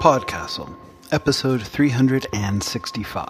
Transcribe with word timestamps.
Podcastle, 0.00 0.74
episode 1.12 1.60
365, 1.60 3.28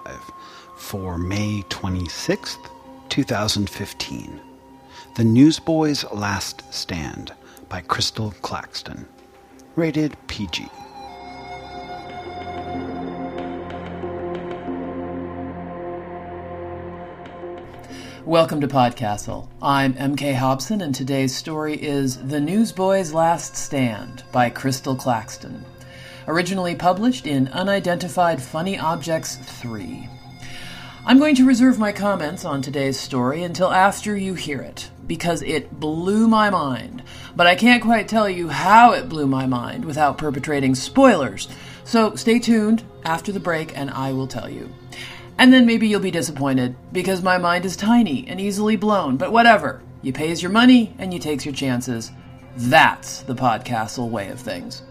for 0.77 1.19
May 1.19 1.64
26th, 1.69 2.71
2015. 3.09 4.41
The 5.17 5.25
Newsboys' 5.25 6.04
Last 6.12 6.62
Stand 6.72 7.32
by 7.68 7.80
Crystal 7.80 8.32
Claxton. 8.43 9.09
Rated 9.75 10.17
PG. 10.29 10.68
Welcome 18.25 18.61
to 18.61 18.68
Podcastle. 18.68 19.49
I'm 19.61 19.94
MK 19.94 20.36
Hobson, 20.36 20.82
and 20.82 20.94
today's 20.94 21.35
story 21.35 21.82
is 21.82 22.25
The 22.29 22.39
Newsboys' 22.41 23.13
Last 23.13 23.57
Stand 23.57 24.22
by 24.30 24.50
Crystal 24.50 24.94
Claxton. 24.94 25.64
Originally 26.30 26.76
published 26.76 27.26
in 27.26 27.48
Unidentified 27.48 28.40
Funny 28.40 28.79
Objects 28.79 29.34
3. 29.34 30.08
I'm 31.04 31.18
going 31.18 31.34
to 31.34 31.44
reserve 31.44 31.76
my 31.76 31.90
comments 31.90 32.44
on 32.44 32.62
today's 32.62 33.00
story 33.00 33.42
until 33.42 33.72
after 33.72 34.16
you 34.16 34.34
hear 34.34 34.61
it, 34.61 34.88
because 35.08 35.42
it 35.42 35.80
blew 35.80 36.28
my 36.28 36.48
mind. 36.48 37.02
But 37.34 37.48
I 37.48 37.56
can't 37.56 37.83
quite 37.83 38.06
tell 38.06 38.30
you 38.30 38.48
how 38.48 38.92
it 38.92 39.08
blew 39.08 39.27
my 39.27 39.47
mind 39.47 39.84
without 39.84 40.19
perpetrating 40.19 40.77
spoilers. 40.77 41.48
So 41.83 42.14
stay 42.14 42.38
tuned 42.38 42.84
after 43.05 43.33
the 43.33 43.41
break, 43.41 43.77
and 43.77 43.91
I 43.91 44.12
will 44.12 44.28
tell 44.28 44.48
you. 44.48 44.72
And 45.36 45.52
then 45.52 45.66
maybe 45.66 45.88
you'll 45.88 45.98
be 45.98 46.12
disappointed 46.12 46.77
because 46.92 47.24
my 47.24 47.38
mind 47.38 47.64
is 47.64 47.74
tiny 47.74 48.24
and 48.28 48.41
easily 48.41 48.77
blown, 48.77 49.16
but 49.16 49.33
whatever. 49.33 49.83
You 50.00 50.12
pays 50.12 50.44
your 50.44 50.52
money 50.52 50.94
and 50.96 51.12
you 51.12 51.18
takes 51.18 51.44
your 51.44 51.55
chances. 51.55 52.12
That's 52.56 53.22
the 53.22 53.34
podcastle 53.34 54.10
way 54.10 54.28
of 54.28 54.38
things. 54.38 54.83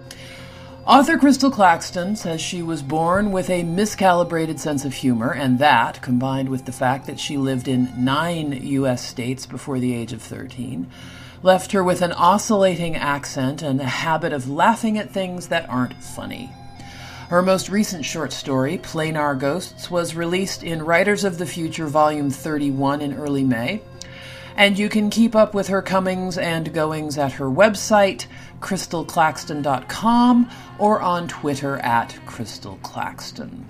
Author 0.89 1.19
Crystal 1.19 1.51
Claxton 1.51 2.15
says 2.15 2.41
she 2.41 2.63
was 2.63 2.81
born 2.81 3.31
with 3.31 3.47
a 3.51 3.61
miscalibrated 3.61 4.57
sense 4.57 4.85
of 4.85 4.93
humor, 4.95 5.31
and 5.31 5.59
that, 5.59 6.01
combined 6.01 6.49
with 6.49 6.65
the 6.65 6.71
fact 6.71 7.05
that 7.05 7.19
she 7.19 7.37
lived 7.37 7.67
in 7.67 7.93
nine 7.95 8.53
U.S. 8.53 9.05
states 9.05 9.45
before 9.45 9.77
the 9.77 9.93
age 9.93 10.13
of 10.13 10.21
13, 10.23 10.89
left 11.43 11.73
her 11.73 11.83
with 11.83 12.01
an 12.01 12.11
oscillating 12.13 12.95
accent 12.95 13.61
and 13.61 13.79
a 13.79 13.85
habit 13.85 14.33
of 14.33 14.49
laughing 14.49 14.97
at 14.97 15.11
things 15.11 15.49
that 15.49 15.69
aren't 15.69 15.93
funny. 15.93 16.51
Her 17.27 17.43
most 17.43 17.69
recent 17.69 18.03
short 18.03 18.33
story, 18.33 18.79
Planar 18.79 19.37
Ghosts, 19.37 19.91
was 19.91 20.15
released 20.15 20.63
in 20.63 20.81
Writers 20.81 21.23
of 21.23 21.37
the 21.37 21.45
Future 21.45 21.85
Volume 21.85 22.31
31 22.31 23.01
in 23.01 23.13
early 23.13 23.43
May. 23.43 23.83
And 24.57 24.77
you 24.77 24.89
can 24.89 25.09
keep 25.09 25.35
up 25.35 25.53
with 25.53 25.67
her 25.69 25.81
comings 25.81 26.37
and 26.37 26.73
goings 26.73 27.17
at 27.17 27.33
her 27.33 27.45
website, 27.45 28.25
crystalclaxton.com, 28.59 30.49
or 30.77 31.01
on 31.01 31.27
Twitter 31.27 31.77
at 31.77 32.09
crystalclaxton. 32.25 33.63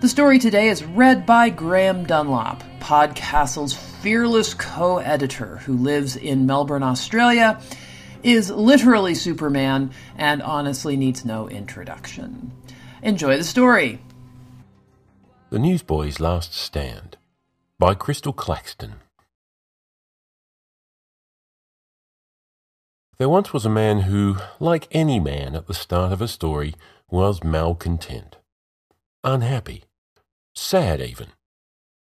The 0.00 0.08
story 0.08 0.38
today 0.38 0.68
is 0.68 0.84
read 0.84 1.24
by 1.24 1.48
Graham 1.50 2.04
Dunlop, 2.04 2.62
Podcastle's 2.80 3.74
fearless 3.74 4.52
co 4.54 4.98
editor 4.98 5.56
who 5.58 5.74
lives 5.76 6.16
in 6.16 6.46
Melbourne, 6.46 6.82
Australia, 6.82 7.60
is 8.22 8.50
literally 8.50 9.14
Superman, 9.14 9.90
and 10.16 10.42
honestly 10.42 10.96
needs 10.96 11.24
no 11.24 11.48
introduction. 11.48 12.52
Enjoy 13.02 13.36
the 13.36 13.44
story. 13.44 14.00
The 15.50 15.58
Newsboys' 15.58 16.20
Last 16.20 16.54
Stand 16.54 17.16
by 17.78 17.94
Crystal 17.94 18.32
Claxton. 18.32 18.96
There 23.18 23.28
once 23.30 23.52
was 23.54 23.64
a 23.64 23.70
man 23.70 24.00
who, 24.00 24.36
like 24.60 24.88
any 24.90 25.18
man 25.18 25.54
at 25.56 25.66
the 25.66 25.74
start 25.74 26.12
of 26.12 26.20
a 26.20 26.28
story, 26.28 26.74
was 27.10 27.42
malcontent, 27.42 28.36
unhappy, 29.24 29.84
sad 30.54 31.00
even. 31.00 31.28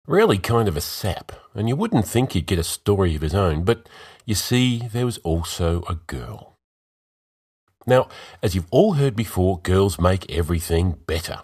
Really 0.06 0.36
kind 0.36 0.68
of 0.68 0.76
a 0.76 0.82
sap, 0.82 1.32
and 1.54 1.68
you 1.70 1.76
wouldn't 1.76 2.06
think 2.06 2.32
he'd 2.32 2.46
get 2.46 2.58
a 2.58 2.64
story 2.64 3.14
of 3.14 3.22
his 3.22 3.34
own, 3.34 3.64
but 3.64 3.88
you 4.26 4.34
see, 4.34 4.88
there 4.92 5.06
was 5.06 5.18
also 5.18 5.84
a 5.88 5.94
girl. 6.06 6.58
Now, 7.86 8.08
as 8.42 8.54
you've 8.54 8.68
all 8.70 8.94
heard 8.94 9.16
before, 9.16 9.58
girls 9.60 9.98
make 9.98 10.30
everything 10.30 10.98
better. 11.06 11.40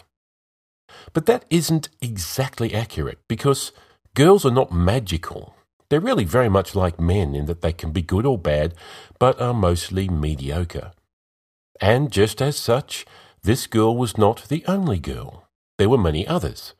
But 1.13 1.25
that 1.25 1.45
isn't 1.49 1.89
exactly 1.99 2.75
accurate 2.75 3.19
because 3.27 3.71
girls 4.13 4.45
are 4.45 4.51
not 4.51 4.71
magical. 4.71 5.55
They're 5.89 5.99
really 5.99 6.25
very 6.25 6.49
much 6.49 6.75
like 6.75 6.99
men 6.99 7.33
in 7.33 7.45
that 7.45 7.61
they 7.61 7.73
can 7.73 7.91
be 7.91 8.01
good 8.01 8.25
or 8.25 8.37
bad, 8.37 8.73
but 9.19 9.39
are 9.41 9.53
mostly 9.53 10.09
mediocre. 10.09 10.91
And 11.79 12.11
just 12.11 12.41
as 12.41 12.57
such, 12.57 13.05
this 13.43 13.67
girl 13.67 13.95
was 13.95 14.17
not 14.17 14.47
the 14.49 14.65
only 14.67 14.99
girl. 14.99 15.47
There 15.77 15.89
were 15.89 15.97
many 15.97 16.27
others. 16.27 16.73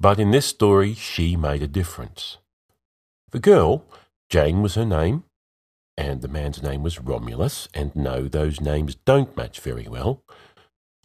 But 0.00 0.18
in 0.18 0.32
this 0.32 0.46
story, 0.46 0.94
she 0.94 1.36
made 1.36 1.62
a 1.62 1.68
difference. 1.68 2.38
The 3.30 3.38
girl, 3.38 3.84
Jane 4.28 4.60
was 4.60 4.74
her 4.74 4.84
name, 4.84 5.24
and 5.96 6.20
the 6.20 6.28
man's 6.28 6.62
name 6.62 6.82
was 6.82 7.00
Romulus, 7.00 7.68
and 7.72 7.94
no, 7.94 8.28
those 8.28 8.60
names 8.60 8.94
don't 8.94 9.36
match 9.36 9.60
very 9.60 9.86
well, 9.88 10.22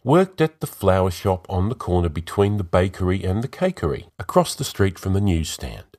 worked 0.02 0.40
at 0.40 0.60
the 0.60 0.66
flower 0.66 1.10
shop 1.10 1.46
on 1.48 1.68
the 1.68 1.74
corner 1.74 2.08
between 2.08 2.56
the 2.56 2.64
bakery 2.64 3.22
and 3.22 3.42
the 3.42 3.48
cakery, 3.48 4.06
across 4.18 4.54
the 4.54 4.64
street 4.64 4.98
from 4.98 5.12
the 5.12 5.20
newsstand. 5.20 5.97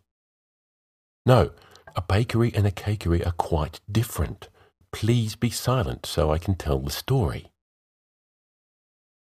No, 1.30 1.52
a 1.96 2.02
bakery 2.02 2.52
and 2.56 2.66
a 2.66 2.72
cakery 2.72 3.26
are 3.26 3.34
quite 3.34 3.80
different. 3.90 4.50
Please 4.92 5.36
be 5.36 5.52
silent 5.52 6.06
so 6.06 6.32
I 6.32 6.40
can 6.40 6.56
tell 6.56 6.80
the 6.80 6.90
story. 6.90 7.52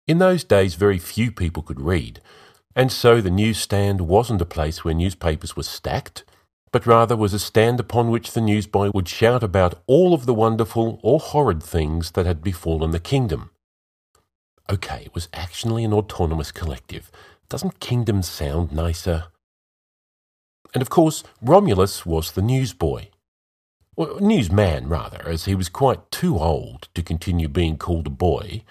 In 0.06 0.18
those 0.18 0.44
days, 0.44 0.74
very 0.74 0.98
few 0.98 1.32
people 1.32 1.62
could 1.62 1.80
read, 1.80 2.20
and 2.76 2.92
so 2.92 3.20
the 3.20 3.30
newsstand 3.30 4.02
wasn't 4.02 4.42
a 4.42 4.54
place 4.56 4.84
where 4.84 4.92
newspapers 4.92 5.56
were 5.56 5.62
stacked 5.62 6.24
but 6.74 6.86
rather 6.86 7.16
was 7.16 7.32
a 7.32 7.38
stand 7.38 7.78
upon 7.78 8.10
which 8.10 8.32
the 8.32 8.40
newsboy 8.40 8.90
would 8.92 9.08
shout 9.08 9.44
about 9.44 9.80
all 9.86 10.12
of 10.12 10.26
the 10.26 10.34
wonderful 10.34 10.98
or 11.04 11.20
horrid 11.20 11.62
things 11.62 12.10
that 12.10 12.26
had 12.26 12.42
befallen 12.42 12.90
the 12.90 12.98
kingdom. 12.98 13.50
Okay, 14.68 15.02
it 15.04 15.14
was 15.14 15.28
actually 15.32 15.84
an 15.84 15.92
autonomous 15.92 16.50
collective. 16.50 17.12
Doesn't 17.48 17.78
kingdom 17.78 18.22
sound 18.22 18.72
nicer? 18.72 19.26
And 20.74 20.82
of 20.82 20.90
course, 20.90 21.22
Romulus 21.40 22.04
was 22.04 22.32
the 22.32 22.42
newsboy. 22.42 23.06
Well, 23.96 24.18
newsman, 24.20 24.88
rather, 24.88 25.22
as 25.28 25.44
he 25.44 25.54
was 25.54 25.68
quite 25.68 26.10
too 26.10 26.36
old 26.38 26.88
to 26.94 27.02
continue 27.02 27.46
being 27.46 27.78
called 27.78 28.08
a 28.08 28.10
boy, 28.10 28.64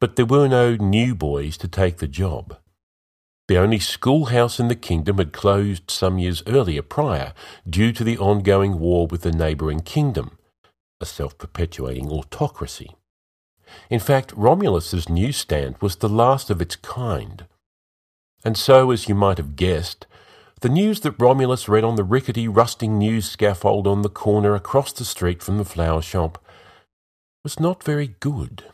but 0.00 0.16
there 0.16 0.26
were 0.26 0.48
no 0.48 0.74
new 0.74 1.14
boys 1.14 1.56
to 1.58 1.68
take 1.68 1.98
the 1.98 2.08
job. 2.08 2.58
The 3.46 3.56
only 3.56 3.78
schoolhouse 3.78 4.58
in 4.58 4.68
the 4.68 4.74
kingdom 4.74 5.18
had 5.18 5.32
closed 5.32 5.90
some 5.90 6.18
years 6.18 6.42
earlier 6.46 6.82
prior 6.82 7.32
due 7.68 7.92
to 7.92 8.04
the 8.04 8.18
ongoing 8.18 8.78
war 8.78 9.06
with 9.06 9.22
the 9.22 9.32
neighbouring 9.32 9.80
kingdom, 9.80 10.38
a 11.00 11.06
self 11.06 11.38
perpetuating 11.38 12.10
autocracy. 12.10 12.94
In 13.88 14.00
fact, 14.00 14.36
Romulus's 14.36 15.08
newsstand 15.08 15.76
was 15.80 15.96
the 15.96 16.08
last 16.08 16.50
of 16.50 16.60
its 16.60 16.76
kind. 16.76 17.46
And 18.44 18.56
so, 18.56 18.90
as 18.90 19.08
you 19.08 19.14
might 19.14 19.38
have 19.38 19.56
guessed, 19.56 20.06
the 20.60 20.68
news 20.68 21.00
that 21.00 21.20
Romulus 21.20 21.68
read 21.68 21.84
on 21.84 21.96
the 21.96 22.04
rickety, 22.04 22.48
rusting 22.48 22.98
news 22.98 23.30
scaffold 23.30 23.86
on 23.86 24.02
the 24.02 24.08
corner 24.08 24.54
across 24.54 24.92
the 24.92 25.04
street 25.04 25.42
from 25.42 25.58
the 25.58 25.64
flower 25.64 26.02
shop 26.02 26.44
was 27.44 27.60
not 27.60 27.84
very 27.84 28.16
good. 28.20 28.64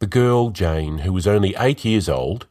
The 0.00 0.06
girl, 0.06 0.50
Jane, 0.50 0.98
who 0.98 1.12
was 1.12 1.26
only 1.26 1.54
eight 1.58 1.84
years 1.84 2.08
old, 2.08 2.46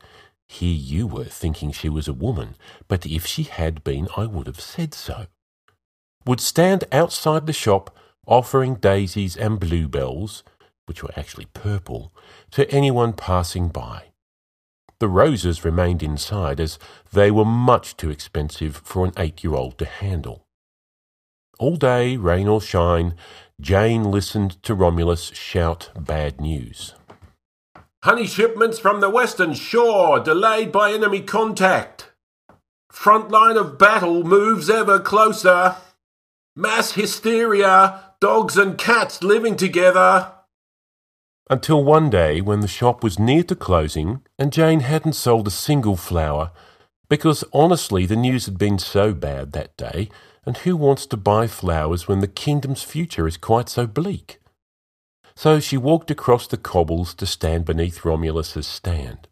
here 0.47 0.75
you 0.75 1.07
were 1.07 1.25
thinking 1.25 1.71
she 1.71 1.89
was 1.89 2.07
a 2.07 2.13
woman, 2.13 2.55
but 2.87 3.05
if 3.05 3.25
she 3.25 3.43
had 3.43 3.83
been, 3.83 4.07
I 4.15 4.27
would 4.27 4.47
have 4.47 4.61
said 4.61 4.93
so. 4.93 5.27
Would 6.25 6.39
stand 6.39 6.85
outside 6.91 7.47
the 7.47 7.53
shop 7.53 7.95
offering 8.25 8.75
daisies 8.75 9.35
and 9.35 9.59
bluebells, 9.59 10.43
which 10.85 11.03
were 11.03 11.11
actually 11.17 11.47
purple, 11.53 12.13
to 12.51 12.69
anyone 12.71 13.11
passing 13.11 13.67
by. 13.67 14.12
The 15.03 15.09
roses 15.09 15.65
remained 15.65 16.01
inside 16.01 16.61
as 16.61 16.79
they 17.11 17.29
were 17.29 17.43
much 17.43 17.97
too 17.97 18.09
expensive 18.09 18.77
for 18.85 19.03
an 19.03 19.11
eight 19.17 19.43
year 19.43 19.53
old 19.53 19.77
to 19.79 19.85
handle. 19.85 20.45
All 21.59 21.75
day, 21.75 22.15
rain 22.15 22.47
or 22.47 22.61
shine, 22.61 23.15
Jane 23.59 24.09
listened 24.09 24.63
to 24.63 24.73
Romulus 24.73 25.25
shout 25.33 25.89
bad 25.99 26.39
news. 26.39 26.95
Honey 28.01 28.25
shipments 28.25 28.79
from 28.79 29.01
the 29.01 29.09
western 29.09 29.55
shore 29.55 30.21
delayed 30.21 30.71
by 30.71 30.93
enemy 30.93 31.19
contact. 31.19 32.13
Front 32.89 33.29
line 33.29 33.57
of 33.57 33.77
battle 33.77 34.23
moves 34.23 34.69
ever 34.69 35.01
closer. 35.01 35.75
Mass 36.55 36.93
hysteria, 36.93 38.13
dogs 38.21 38.55
and 38.55 38.77
cats 38.77 39.21
living 39.21 39.57
together. 39.57 40.31
Until 41.49 41.83
one 41.83 42.09
day 42.09 42.41
when 42.41 42.61
the 42.61 42.67
shop 42.67 43.03
was 43.03 43.19
near 43.19 43.43
to 43.43 43.55
closing 43.55 44.21
and 44.39 44.53
Jane 44.53 44.79
hadn't 44.79 45.13
sold 45.13 45.47
a 45.47 45.51
single 45.51 45.97
flower 45.97 46.51
because 47.09 47.43
honestly 47.53 48.05
the 48.05 48.15
news 48.15 48.45
had 48.45 48.57
been 48.57 48.79
so 48.79 49.13
bad 49.13 49.51
that 49.51 49.75
day 49.77 50.09
and 50.45 50.57
who 50.57 50.75
wants 50.75 51.05
to 51.07 51.17
buy 51.17 51.47
flowers 51.47 52.07
when 52.07 52.19
the 52.19 52.27
kingdom's 52.27 52.83
future 52.83 53.27
is 53.27 53.37
quite 53.37 53.69
so 53.69 53.85
bleak? 53.85 54.39
so 55.35 55.59
she 55.59 55.77
walked 55.77 56.11
across 56.11 56.47
the 56.47 56.57
cobbles 56.57 57.13
to 57.15 57.25
stand 57.25 57.65
beneath 57.65 58.05
Romulus's 58.05 58.67
stand. 58.67 59.27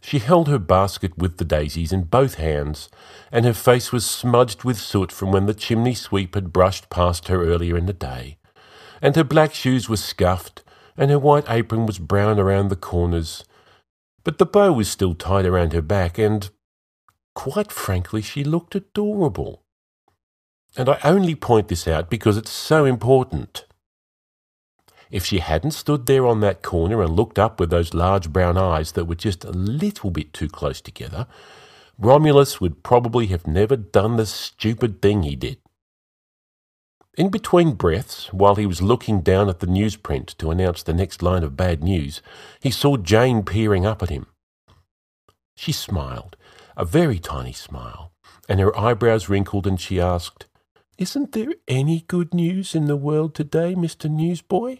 She 0.00 0.18
held 0.18 0.48
her 0.48 0.58
basket 0.58 1.16
with 1.16 1.38
the 1.38 1.44
daisies 1.44 1.92
in 1.92 2.04
both 2.04 2.34
hands, 2.34 2.90
and 3.32 3.44
her 3.46 3.54
face 3.54 3.90
was 3.90 4.04
smudged 4.04 4.64
with 4.64 4.78
soot 4.78 5.10
from 5.10 5.32
when 5.32 5.46
the 5.46 5.54
chimney 5.54 5.94
sweep 5.94 6.34
had 6.34 6.52
brushed 6.52 6.90
past 6.90 7.28
her 7.28 7.42
earlier 7.42 7.76
in 7.76 7.86
the 7.86 7.94
day, 7.94 8.36
and 9.04 9.16
her 9.16 9.22
black 9.22 9.52
shoes 9.52 9.86
were 9.86 9.98
scuffed, 9.98 10.62
and 10.96 11.10
her 11.10 11.18
white 11.18 11.44
apron 11.50 11.84
was 11.84 11.98
brown 11.98 12.40
around 12.40 12.70
the 12.70 12.74
corners. 12.74 13.44
But 14.24 14.38
the 14.38 14.46
bow 14.46 14.72
was 14.72 14.90
still 14.90 15.14
tied 15.14 15.44
around 15.44 15.74
her 15.74 15.82
back, 15.82 16.16
and, 16.16 16.48
quite 17.34 17.70
frankly, 17.70 18.22
she 18.22 18.42
looked 18.42 18.74
adorable. 18.74 19.62
And 20.74 20.88
I 20.88 20.98
only 21.04 21.34
point 21.34 21.68
this 21.68 21.86
out 21.86 22.08
because 22.08 22.38
it's 22.38 22.50
so 22.50 22.86
important. 22.86 23.66
If 25.10 25.26
she 25.26 25.40
hadn't 25.40 25.72
stood 25.72 26.06
there 26.06 26.26
on 26.26 26.40
that 26.40 26.62
corner 26.62 27.02
and 27.02 27.14
looked 27.14 27.38
up 27.38 27.60
with 27.60 27.68
those 27.68 27.92
large 27.92 28.32
brown 28.32 28.56
eyes 28.56 28.92
that 28.92 29.04
were 29.04 29.14
just 29.14 29.44
a 29.44 29.50
little 29.50 30.10
bit 30.10 30.32
too 30.32 30.48
close 30.48 30.80
together, 30.80 31.26
Romulus 31.98 32.58
would 32.58 32.82
probably 32.82 33.26
have 33.26 33.46
never 33.46 33.76
done 33.76 34.16
the 34.16 34.24
stupid 34.24 35.02
thing 35.02 35.24
he 35.24 35.36
did. 35.36 35.58
In 37.16 37.28
between 37.28 37.74
breaths, 37.74 38.32
while 38.32 38.56
he 38.56 38.66
was 38.66 38.82
looking 38.82 39.20
down 39.20 39.48
at 39.48 39.60
the 39.60 39.68
newsprint 39.68 40.36
to 40.38 40.50
announce 40.50 40.82
the 40.82 40.92
next 40.92 41.22
line 41.22 41.44
of 41.44 41.56
bad 41.56 41.82
news, 41.82 42.20
he 42.60 42.72
saw 42.72 42.96
Jane 42.96 43.44
peering 43.44 43.86
up 43.86 44.02
at 44.02 44.10
him. 44.10 44.26
She 45.56 45.70
smiled, 45.70 46.36
a 46.76 46.84
very 46.84 47.20
tiny 47.20 47.52
smile, 47.52 48.10
and 48.48 48.58
her 48.58 48.76
eyebrows 48.76 49.28
wrinkled, 49.28 49.64
and 49.64 49.80
she 49.80 50.00
asked, 50.00 50.46
Isn't 50.98 51.32
there 51.32 51.54
any 51.68 52.00
good 52.08 52.34
news 52.34 52.74
in 52.74 52.86
the 52.86 52.96
world 52.96 53.34
today, 53.34 53.76
Mr. 53.76 54.10
Newsboy? 54.10 54.78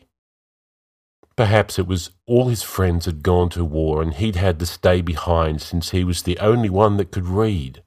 Perhaps 1.36 1.78
it 1.78 1.86
was 1.86 2.10
all 2.26 2.48
his 2.48 2.62
friends 2.62 3.06
had 3.06 3.22
gone 3.22 3.48
to 3.50 3.64
war 3.64 4.00
and 4.00 4.14
he'd 4.14 4.36
had 4.36 4.58
to 4.60 4.66
stay 4.66 5.00
behind 5.00 5.60
since 5.60 5.90
he 5.90 6.04
was 6.04 6.22
the 6.22 6.38
only 6.38 6.70
one 6.70 6.96
that 6.96 7.10
could 7.10 7.26
read. 7.26 7.82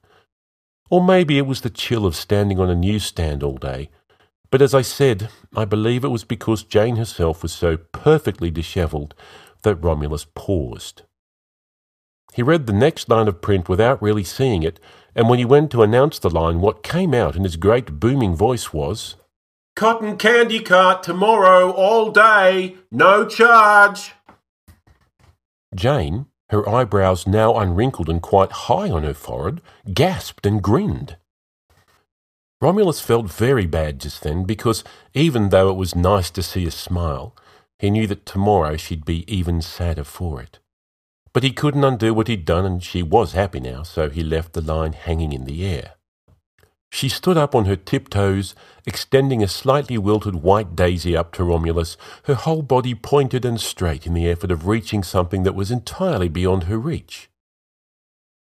Or 0.90 1.02
maybe 1.02 1.38
it 1.38 1.46
was 1.46 1.62
the 1.62 1.70
chill 1.70 2.04
of 2.04 2.14
standing 2.14 2.60
on 2.60 2.68
a 2.68 2.74
newsstand 2.74 3.42
all 3.42 3.56
day. 3.56 3.88
But 4.50 4.62
as 4.62 4.74
I 4.74 4.82
said, 4.82 5.28
I 5.54 5.64
believe 5.64 6.04
it 6.04 6.08
was 6.08 6.24
because 6.24 6.62
Jane 6.62 6.96
herself 6.96 7.42
was 7.42 7.52
so 7.52 7.76
perfectly 7.76 8.50
dishevelled 8.50 9.14
that 9.62 9.76
Romulus 9.76 10.26
paused. 10.34 11.02
He 12.32 12.42
read 12.42 12.66
the 12.66 12.72
next 12.72 13.08
line 13.08 13.28
of 13.28 13.42
print 13.42 13.68
without 13.68 14.02
really 14.02 14.24
seeing 14.24 14.62
it, 14.62 14.80
and 15.14 15.28
when 15.28 15.38
he 15.38 15.44
went 15.44 15.70
to 15.72 15.82
announce 15.82 16.18
the 16.18 16.30
line, 16.30 16.60
what 16.60 16.82
came 16.82 17.12
out 17.12 17.36
in 17.36 17.42
his 17.42 17.56
great 17.56 17.98
booming 17.98 18.34
voice 18.34 18.72
was, 18.72 19.16
Cotton 19.74 20.16
candy 20.16 20.60
cart 20.60 21.02
tomorrow 21.02 21.70
all 21.70 22.10
day, 22.10 22.76
no 22.90 23.26
charge. 23.26 24.12
Jane, 25.74 26.26
her 26.50 26.68
eyebrows 26.68 27.26
now 27.26 27.54
unwrinkled 27.56 28.08
and 28.08 28.22
quite 28.22 28.52
high 28.52 28.90
on 28.90 29.02
her 29.02 29.14
forehead, 29.14 29.60
gasped 29.92 30.46
and 30.46 30.62
grinned. 30.62 31.16
Romulus 32.60 33.00
felt 33.00 33.30
very 33.30 33.66
bad 33.66 34.00
just 34.00 34.22
then 34.22 34.42
because 34.42 34.82
even 35.14 35.50
though 35.50 35.70
it 35.70 35.76
was 35.76 35.94
nice 35.94 36.28
to 36.30 36.42
see 36.42 36.66
a 36.66 36.72
smile, 36.72 37.36
he 37.78 37.88
knew 37.88 38.08
that 38.08 38.26
tomorrow 38.26 38.76
she'd 38.76 39.04
be 39.04 39.24
even 39.32 39.62
sadder 39.62 40.02
for 40.02 40.42
it. 40.42 40.58
But 41.32 41.44
he 41.44 41.52
couldn't 41.52 41.84
undo 41.84 42.12
what 42.12 42.26
he'd 42.26 42.44
done 42.44 42.64
and 42.64 42.82
she 42.82 43.00
was 43.00 43.32
happy 43.32 43.60
now, 43.60 43.84
so 43.84 44.10
he 44.10 44.24
left 44.24 44.54
the 44.54 44.60
line 44.60 44.92
hanging 44.92 45.32
in 45.32 45.44
the 45.44 45.64
air. 45.64 45.92
She 46.90 47.08
stood 47.08 47.36
up 47.36 47.54
on 47.54 47.66
her 47.66 47.76
tiptoes, 47.76 48.56
extending 48.86 49.40
a 49.40 49.46
slightly 49.48 49.98
wilted 49.98 50.36
white 50.36 50.74
daisy 50.74 51.16
up 51.16 51.32
to 51.34 51.44
Romulus, 51.44 51.96
her 52.24 52.34
whole 52.34 52.62
body 52.62 52.94
pointed 52.94 53.44
and 53.44 53.60
straight 53.60 54.04
in 54.04 54.14
the 54.14 54.28
effort 54.28 54.50
of 54.50 54.66
reaching 54.66 55.04
something 55.04 55.44
that 55.44 55.54
was 55.54 55.70
entirely 55.70 56.28
beyond 56.28 56.64
her 56.64 56.78
reach. 56.78 57.30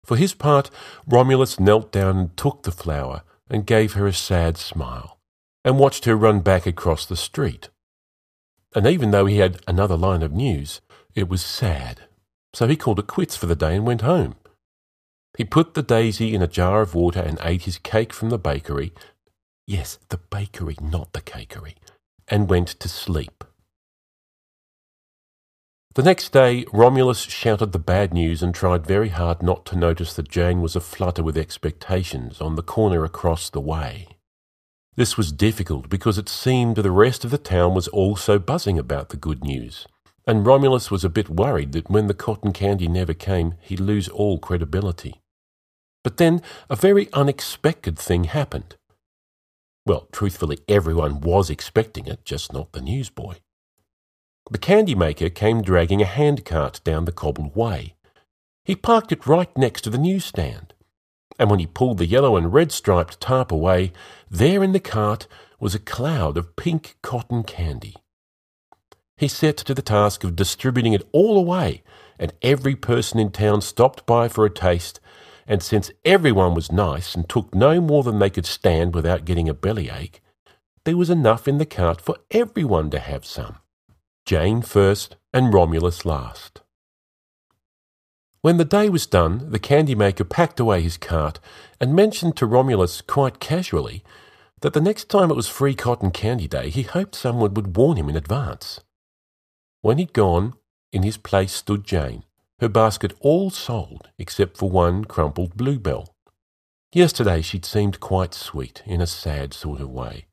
For 0.04 0.16
his 0.16 0.34
part, 0.34 0.70
Romulus 1.06 1.60
knelt 1.60 1.92
down 1.92 2.16
and 2.16 2.36
took 2.36 2.62
the 2.62 2.72
flower 2.72 3.22
and 3.50 3.66
gave 3.66 3.92
her 3.94 4.06
a 4.06 4.12
sad 4.12 4.56
smile, 4.56 5.18
and 5.64 5.78
watched 5.78 6.04
her 6.04 6.16
run 6.16 6.40
back 6.40 6.66
across 6.66 7.04
the 7.04 7.16
street. 7.16 7.68
And 8.74 8.86
even 8.86 9.10
though 9.10 9.26
he 9.26 9.38
had 9.38 9.60
another 9.66 9.96
line 9.96 10.22
of 10.22 10.32
news, 10.32 10.80
it 11.14 11.28
was 11.28 11.44
sad, 11.44 12.02
so 12.54 12.68
he 12.68 12.76
called 12.76 13.00
it 13.00 13.08
quits 13.08 13.36
for 13.36 13.46
the 13.46 13.56
day 13.56 13.74
and 13.74 13.84
went 13.84 14.02
home. 14.02 14.36
He 15.36 15.44
put 15.44 15.74
the 15.74 15.82
daisy 15.82 16.34
in 16.34 16.42
a 16.42 16.46
jar 16.46 16.80
of 16.80 16.94
water 16.94 17.20
and 17.20 17.38
ate 17.42 17.62
his 17.62 17.78
cake 17.78 18.12
from 18.12 18.30
the 18.30 18.38
bakery. 18.38 18.92
Yes, 19.66 19.98
the 20.08 20.18
bakery, 20.18 20.76
not 20.80 21.12
the 21.12 21.20
cakery, 21.20 21.74
and 22.28 22.48
went 22.48 22.68
to 22.68 22.88
sleep. 22.88 23.44
The 25.94 26.04
next 26.04 26.30
day, 26.30 26.64
Romulus 26.72 27.18
shouted 27.22 27.72
the 27.72 27.80
bad 27.80 28.14
news 28.14 28.44
and 28.44 28.54
tried 28.54 28.86
very 28.86 29.08
hard 29.08 29.42
not 29.42 29.66
to 29.66 29.76
notice 29.76 30.14
that 30.14 30.28
Jane 30.28 30.62
was 30.62 30.76
aflutter 30.76 31.24
with 31.24 31.36
expectations 31.36 32.40
on 32.40 32.54
the 32.54 32.62
corner 32.62 33.04
across 33.04 33.50
the 33.50 33.60
way. 33.60 34.06
This 34.94 35.16
was 35.16 35.32
difficult 35.32 35.88
because 35.88 36.16
it 36.16 36.28
seemed 36.28 36.76
the 36.76 36.92
rest 36.92 37.24
of 37.24 37.32
the 37.32 37.38
town 37.38 37.74
was 37.74 37.88
also 37.88 38.38
buzzing 38.38 38.78
about 38.78 39.08
the 39.08 39.16
good 39.16 39.42
news, 39.42 39.88
and 40.28 40.46
Romulus 40.46 40.92
was 40.92 41.04
a 41.04 41.08
bit 41.08 41.28
worried 41.28 41.72
that 41.72 41.90
when 41.90 42.06
the 42.06 42.14
cotton 42.14 42.52
candy 42.52 42.86
never 42.86 43.12
came, 43.12 43.54
he'd 43.60 43.80
lose 43.80 44.08
all 44.08 44.38
credibility. 44.38 45.20
But 46.04 46.18
then 46.18 46.40
a 46.68 46.76
very 46.76 47.08
unexpected 47.12 47.98
thing 47.98 48.24
happened. 48.24 48.76
Well, 49.84 50.06
truthfully, 50.12 50.58
everyone 50.68 51.20
was 51.20 51.50
expecting 51.50 52.06
it, 52.06 52.24
just 52.24 52.52
not 52.52 52.70
the 52.70 52.80
newsboy. 52.80 53.38
The 54.50 54.58
candy 54.58 54.94
maker 54.94 55.30
came 55.30 55.62
dragging 55.62 56.02
a 56.02 56.06
handcart 56.06 56.80
down 56.84 57.04
the 57.04 57.12
cobbled 57.12 57.54
way. 57.54 57.94
He 58.64 58.74
parked 58.74 59.12
it 59.12 59.26
right 59.26 59.56
next 59.56 59.82
to 59.82 59.90
the 59.90 59.98
newsstand. 59.98 60.74
And 61.38 61.48
when 61.48 61.60
he 61.60 61.66
pulled 61.66 61.98
the 61.98 62.06
yellow 62.06 62.36
and 62.36 62.52
red 62.52 62.72
striped 62.72 63.20
tarp 63.20 63.52
away, 63.52 63.92
there 64.30 64.62
in 64.62 64.72
the 64.72 64.80
cart 64.80 65.26
was 65.58 65.74
a 65.74 65.78
cloud 65.78 66.36
of 66.36 66.56
pink 66.56 66.96
cotton 67.02 67.42
candy. 67.42 67.94
He 69.16 69.28
set 69.28 69.56
to 69.58 69.74
the 69.74 69.82
task 69.82 70.24
of 70.24 70.36
distributing 70.36 70.92
it 70.92 71.08
all 71.12 71.38
away, 71.38 71.82
and 72.18 72.32
every 72.42 72.74
person 72.74 73.20
in 73.20 73.30
town 73.30 73.60
stopped 73.60 74.04
by 74.04 74.28
for 74.28 74.44
a 74.44 74.50
taste 74.50 75.00
and 75.50 75.64
since 75.64 75.90
everyone 76.04 76.54
was 76.54 76.70
nice 76.70 77.16
and 77.16 77.28
took 77.28 77.52
no 77.52 77.80
more 77.80 78.04
than 78.04 78.20
they 78.20 78.30
could 78.30 78.46
stand 78.46 78.94
without 78.94 79.24
getting 79.24 79.48
a 79.48 79.54
bellyache, 79.54 80.22
there 80.84 80.96
was 80.96 81.10
enough 81.10 81.48
in 81.48 81.58
the 81.58 81.66
cart 81.66 82.00
for 82.00 82.16
everyone 82.30 82.88
to 82.90 83.00
have 83.00 83.24
some. 83.24 83.56
Jane 84.24 84.62
first 84.62 85.16
and 85.32 85.52
Romulus 85.52 86.04
last. 86.04 86.60
When 88.42 88.56
the 88.56 88.64
day 88.64 88.88
was 88.88 89.06
done, 89.06 89.50
the 89.50 89.58
candy 89.58 89.94
maker 89.94 90.24
packed 90.24 90.58
away 90.58 90.80
his 90.80 90.96
cart 90.96 91.40
and 91.80 91.94
mentioned 91.94 92.36
to 92.36 92.46
Romulus 92.46 93.02
quite 93.02 93.38
casually 93.38 94.02
that 94.62 94.72
the 94.72 94.80
next 94.80 95.08
time 95.08 95.30
it 95.30 95.36
was 95.36 95.48
free 95.48 95.74
cotton 95.74 96.10
candy 96.10 96.48
day, 96.48 96.70
he 96.70 96.82
hoped 96.82 97.14
someone 97.14 97.54
would 97.54 97.76
warn 97.76 97.96
him 97.96 98.08
in 98.08 98.16
advance. 98.16 98.80
When 99.82 99.98
he'd 99.98 100.12
gone, 100.12 100.54
in 100.92 101.02
his 101.02 101.16
place 101.16 101.52
stood 101.52 101.84
Jane, 101.84 102.24
her 102.60 102.68
basket 102.68 103.14
all 103.20 103.50
sold 103.50 104.08
except 104.18 104.56
for 104.56 104.70
one 104.70 105.04
crumpled 105.04 105.56
bluebell. 105.56 106.14
Yesterday 106.92 107.40
she'd 107.40 107.64
seemed 107.64 108.00
quite 108.00 108.34
sweet 108.34 108.82
in 108.84 109.00
a 109.00 109.06
sad 109.06 109.54
sort 109.54 109.80
of 109.80 109.90
way. 109.90 110.26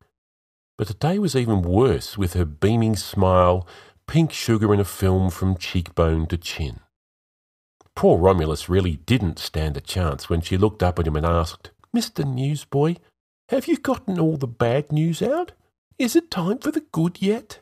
But 0.77 0.87
today 0.87 1.17
was 1.17 1.35
even 1.35 1.63
worse 1.63 2.17
with 2.17 2.33
her 2.33 2.45
beaming 2.45 2.95
smile, 2.95 3.67
pink 4.07 4.31
sugar 4.31 4.73
in 4.73 4.79
a 4.79 4.85
film 4.85 5.31
from 5.31 5.57
cheekbone 5.57 6.27
to 6.27 6.37
chin. 6.37 6.79
Poor 7.95 8.19
Romulus 8.19 8.69
really 8.69 8.97
didn't 8.97 9.39
stand 9.39 9.75
a 9.75 9.81
chance 9.81 10.29
when 10.29 10.41
she 10.41 10.55
looked 10.55 10.83
up 10.83 10.99
at 10.99 11.07
him 11.07 11.15
and 11.15 11.25
asked, 11.25 11.71
Mr. 11.95 12.23
Newsboy, 12.23 12.97
have 13.49 13.67
you 13.67 13.77
gotten 13.77 14.19
all 14.19 14.37
the 14.37 14.45
bad 14.45 14.91
news 14.91 15.21
out? 15.21 15.53
Is 15.97 16.15
it 16.15 16.29
time 16.29 16.59
for 16.59 16.69
the 16.69 16.83
good 16.91 17.23
yet? 17.23 17.59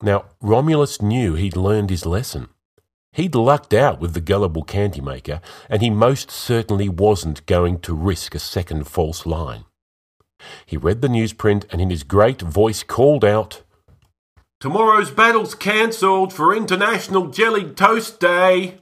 Now, 0.00 0.26
Romulus 0.40 1.02
knew 1.02 1.34
he'd 1.34 1.56
learned 1.56 1.90
his 1.90 2.06
lesson. 2.06 2.48
He'd 3.12 3.34
lucked 3.34 3.74
out 3.74 3.98
with 3.98 4.14
the 4.14 4.20
gullible 4.20 4.62
candy 4.62 5.00
maker, 5.00 5.40
and 5.68 5.82
he 5.82 5.90
most 5.90 6.30
certainly 6.30 6.88
wasn't 6.88 7.44
going 7.46 7.80
to 7.80 7.94
risk 7.94 8.36
a 8.36 8.38
second 8.38 8.86
false 8.86 9.26
line. 9.26 9.64
He 10.66 10.76
read 10.76 11.02
the 11.02 11.08
newsprint 11.08 11.64
and 11.70 11.80
in 11.80 11.90
his 11.90 12.02
great 12.02 12.40
voice 12.42 12.82
called 12.82 13.24
out, 13.24 13.62
Tomorrow's 14.60 15.12
battle's 15.12 15.54
cancelled 15.54 16.32
for 16.32 16.52
International 16.52 17.28
Jellied 17.28 17.76
Toast 17.76 18.18
Day. 18.18 18.80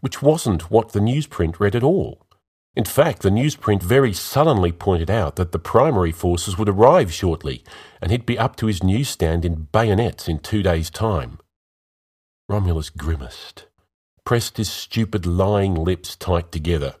Which 0.00 0.20
wasn't 0.20 0.68
what 0.68 0.90
the 0.90 0.98
newsprint 0.98 1.60
read 1.60 1.76
at 1.76 1.84
all. 1.84 2.26
In 2.74 2.84
fact, 2.84 3.22
the 3.22 3.30
newsprint 3.30 3.84
very 3.84 4.12
sullenly 4.12 4.72
pointed 4.72 5.08
out 5.08 5.36
that 5.36 5.52
the 5.52 5.60
primary 5.60 6.10
forces 6.10 6.58
would 6.58 6.68
arrive 6.68 7.12
shortly, 7.12 7.62
and 8.02 8.10
he'd 8.10 8.26
be 8.26 8.36
up 8.36 8.56
to 8.56 8.66
his 8.66 8.82
newsstand 8.82 9.44
in 9.44 9.68
bayonets 9.70 10.26
in 10.26 10.40
two 10.40 10.64
days' 10.64 10.90
time. 10.90 11.38
Romulus 12.48 12.90
grimaced, 12.90 13.66
pressed 14.24 14.56
his 14.56 14.68
stupid 14.68 15.24
lying 15.24 15.76
lips 15.76 16.16
tight 16.16 16.50
together, 16.50 16.96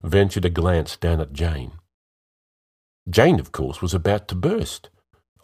ventured 0.00 0.44
a 0.44 0.50
glance 0.50 0.96
down 0.96 1.20
at 1.20 1.32
Jane. 1.32 1.72
Jane, 3.08 3.40
of 3.40 3.52
course, 3.52 3.80
was 3.80 3.94
about 3.94 4.28
to 4.28 4.34
burst. 4.34 4.90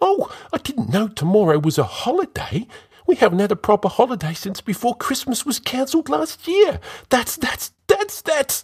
Oh, 0.01 0.31
I 0.53 0.59
didn't 0.59 0.93
know 0.93 1.09
tomorrow 1.09 1.59
was 1.59 1.79
a 1.79 1.85
holiday. 1.85 2.67
We 3.07 3.17
haven't 3.17 3.39
had 3.39 3.53
a 3.53 3.57
proper 3.57 3.89
holiday 3.89 4.35
since 4.35 4.61
before 4.61 4.95
Christmas 4.95 5.47
was 5.47 5.59
cancelled 5.59 6.09
last 6.09 6.47
year. 6.47 6.81
That's, 7.11 7.37
that's, 7.37 7.73
that's, 7.87 8.23
that's. 8.23 8.63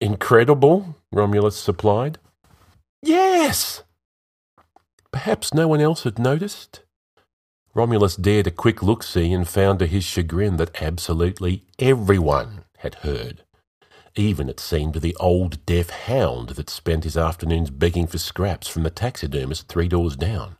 Incredible, 0.00 0.96
Romulus 1.12 1.56
supplied. 1.56 2.18
Yes! 3.02 3.82
Perhaps 5.12 5.52
no 5.52 5.68
one 5.68 5.80
else 5.80 6.04
had 6.04 6.18
noticed. 6.18 6.82
Romulus 7.74 8.16
dared 8.16 8.46
a 8.46 8.50
quick 8.50 8.82
look 8.82 9.02
see 9.02 9.32
and 9.32 9.46
found 9.48 9.78
to 9.78 9.86
his 9.86 10.04
chagrin 10.04 10.56
that 10.56 10.80
absolutely 10.82 11.64
everyone 11.78 12.64
had 12.78 12.96
heard. 12.96 13.44
Even, 14.20 14.50
it 14.50 14.60
seemed, 14.60 14.92
to 14.92 15.00
the 15.00 15.16
old 15.18 15.64
deaf 15.64 15.88
hound 15.88 16.50
that 16.50 16.68
spent 16.68 17.04
his 17.04 17.16
afternoons 17.16 17.70
begging 17.70 18.06
for 18.06 18.18
scraps 18.18 18.68
from 18.68 18.82
the 18.82 18.90
taxidermist 18.90 19.66
three 19.66 19.88
doors 19.88 20.14
down. 20.14 20.58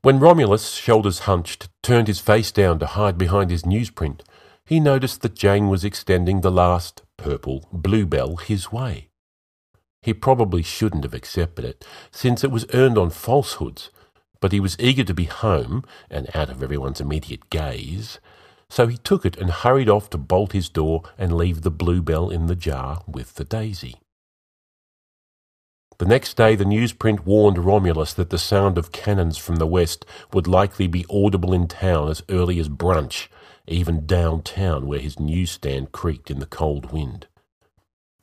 When 0.00 0.18
Romulus, 0.18 0.72
shoulders 0.72 1.20
hunched, 1.20 1.68
turned 1.82 2.08
his 2.08 2.18
face 2.18 2.50
down 2.50 2.78
to 2.78 2.86
hide 2.86 3.18
behind 3.18 3.50
his 3.50 3.64
newsprint, 3.64 4.22
he 4.64 4.80
noticed 4.80 5.20
that 5.20 5.34
Jane 5.34 5.68
was 5.68 5.84
extending 5.84 6.40
the 6.40 6.50
last 6.50 7.02
purple 7.18 7.68
bluebell 7.72 8.36
his 8.36 8.72
way. 8.72 9.10
He 10.00 10.14
probably 10.14 10.62
shouldn't 10.62 11.04
have 11.04 11.12
accepted 11.12 11.66
it, 11.66 11.84
since 12.10 12.42
it 12.42 12.50
was 12.50 12.64
earned 12.72 12.96
on 12.96 13.10
falsehoods, 13.10 13.90
but 14.40 14.52
he 14.52 14.60
was 14.60 14.80
eager 14.80 15.04
to 15.04 15.12
be 15.12 15.26
home 15.26 15.84
and 16.08 16.34
out 16.34 16.48
of 16.48 16.62
everyone's 16.62 17.02
immediate 17.02 17.50
gaze, 17.50 18.18
so 18.70 18.86
he 18.86 18.96
took 18.96 19.26
it 19.26 19.36
and 19.36 19.50
hurried 19.50 19.88
off 19.88 20.08
to 20.08 20.16
bolt 20.16 20.52
his 20.52 20.68
door 20.68 21.02
and 21.18 21.36
leave 21.36 21.62
the 21.62 21.70
bluebell 21.70 22.30
in 22.30 22.46
the 22.46 22.54
jar 22.54 23.02
with 23.06 23.34
the 23.34 23.44
daisy. 23.44 23.96
The 25.98 26.06
next 26.06 26.34
day 26.36 26.54
the 26.54 26.64
newsprint 26.64 27.26
warned 27.26 27.58
Romulus 27.58 28.14
that 28.14 28.30
the 28.30 28.38
sound 28.38 28.78
of 28.78 28.92
cannons 28.92 29.36
from 29.36 29.56
the 29.56 29.66
west 29.66 30.06
would 30.32 30.46
likely 30.46 30.86
be 30.86 31.04
audible 31.10 31.52
in 31.52 31.68
town 31.68 32.08
as 32.08 32.22
early 32.30 32.58
as 32.58 32.70
brunch, 32.70 33.26
even 33.66 34.06
downtown 34.06 34.86
where 34.86 35.00
his 35.00 35.20
newsstand 35.20 35.92
creaked 35.92 36.30
in 36.30 36.38
the 36.38 36.46
cold 36.46 36.90
wind. 36.90 37.26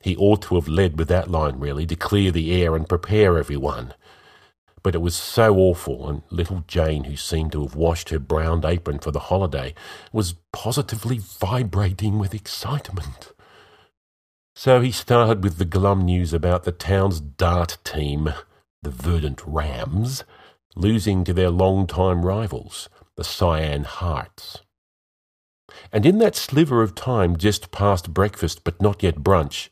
He 0.00 0.16
ought 0.16 0.42
to 0.42 0.54
have 0.54 0.66
led 0.66 0.98
with 0.98 1.08
that 1.08 1.30
line, 1.30 1.60
really, 1.60 1.86
to 1.86 1.94
clear 1.94 2.30
the 2.30 2.60
air 2.60 2.74
and 2.74 2.88
prepare 2.88 3.38
everyone 3.38 3.94
but 4.82 4.94
it 4.94 5.02
was 5.02 5.14
so 5.14 5.56
awful, 5.56 6.08
and 6.08 6.22
little 6.30 6.64
Jane, 6.66 7.04
who 7.04 7.16
seemed 7.16 7.52
to 7.52 7.62
have 7.62 7.74
washed 7.74 8.10
her 8.10 8.18
brown 8.18 8.64
apron 8.64 8.98
for 8.98 9.10
the 9.10 9.18
holiday, 9.18 9.74
was 10.12 10.34
positively 10.52 11.18
vibrating 11.18 12.18
with 12.18 12.34
excitement. 12.34 13.32
So 14.54 14.80
he 14.80 14.90
started 14.90 15.44
with 15.44 15.58
the 15.58 15.64
glum 15.64 16.04
news 16.04 16.32
about 16.32 16.64
the 16.64 16.72
town's 16.72 17.20
dart 17.20 17.78
team, 17.84 18.32
the 18.82 18.90
Verdant 18.90 19.42
Rams, 19.46 20.24
losing 20.74 21.24
to 21.24 21.32
their 21.32 21.50
long-time 21.50 22.24
rivals, 22.24 22.88
the 23.16 23.24
Cyan 23.24 23.84
Hearts. 23.84 24.60
And 25.92 26.06
in 26.06 26.18
that 26.18 26.36
sliver 26.36 26.82
of 26.82 26.94
time 26.94 27.36
just 27.36 27.70
past 27.70 28.12
breakfast 28.14 28.64
but 28.64 28.80
not 28.80 29.02
yet 29.02 29.16
brunch, 29.16 29.68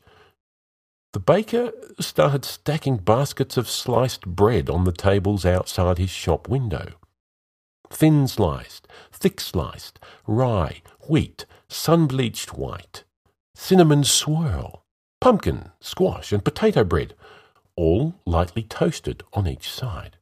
the 1.17 1.33
baker 1.33 1.71
started 1.99 2.45
stacking 2.45 2.97
baskets 2.97 3.57
of 3.57 3.67
sliced 3.67 4.27
bread 4.27 4.69
on 4.69 4.83
the 4.83 4.91
tables 4.91 5.47
outside 5.47 5.97
his 5.97 6.11
shop 6.11 6.47
window. 6.47 6.93
Thin 7.89 8.27
sliced, 8.27 8.87
thick 9.11 9.41
sliced, 9.41 9.99
rye, 10.27 10.83
wheat, 11.09 11.47
sun 11.67 12.05
bleached 12.05 12.55
white, 12.55 13.03
cinnamon 13.55 14.03
swirl, 14.03 14.83
pumpkin, 15.19 15.71
squash, 15.79 16.31
and 16.31 16.45
potato 16.45 16.83
bread, 16.83 17.15
all 17.75 18.13
lightly 18.27 18.61
toasted 18.61 19.23
on 19.33 19.47
each 19.47 19.71
side. 19.71 20.17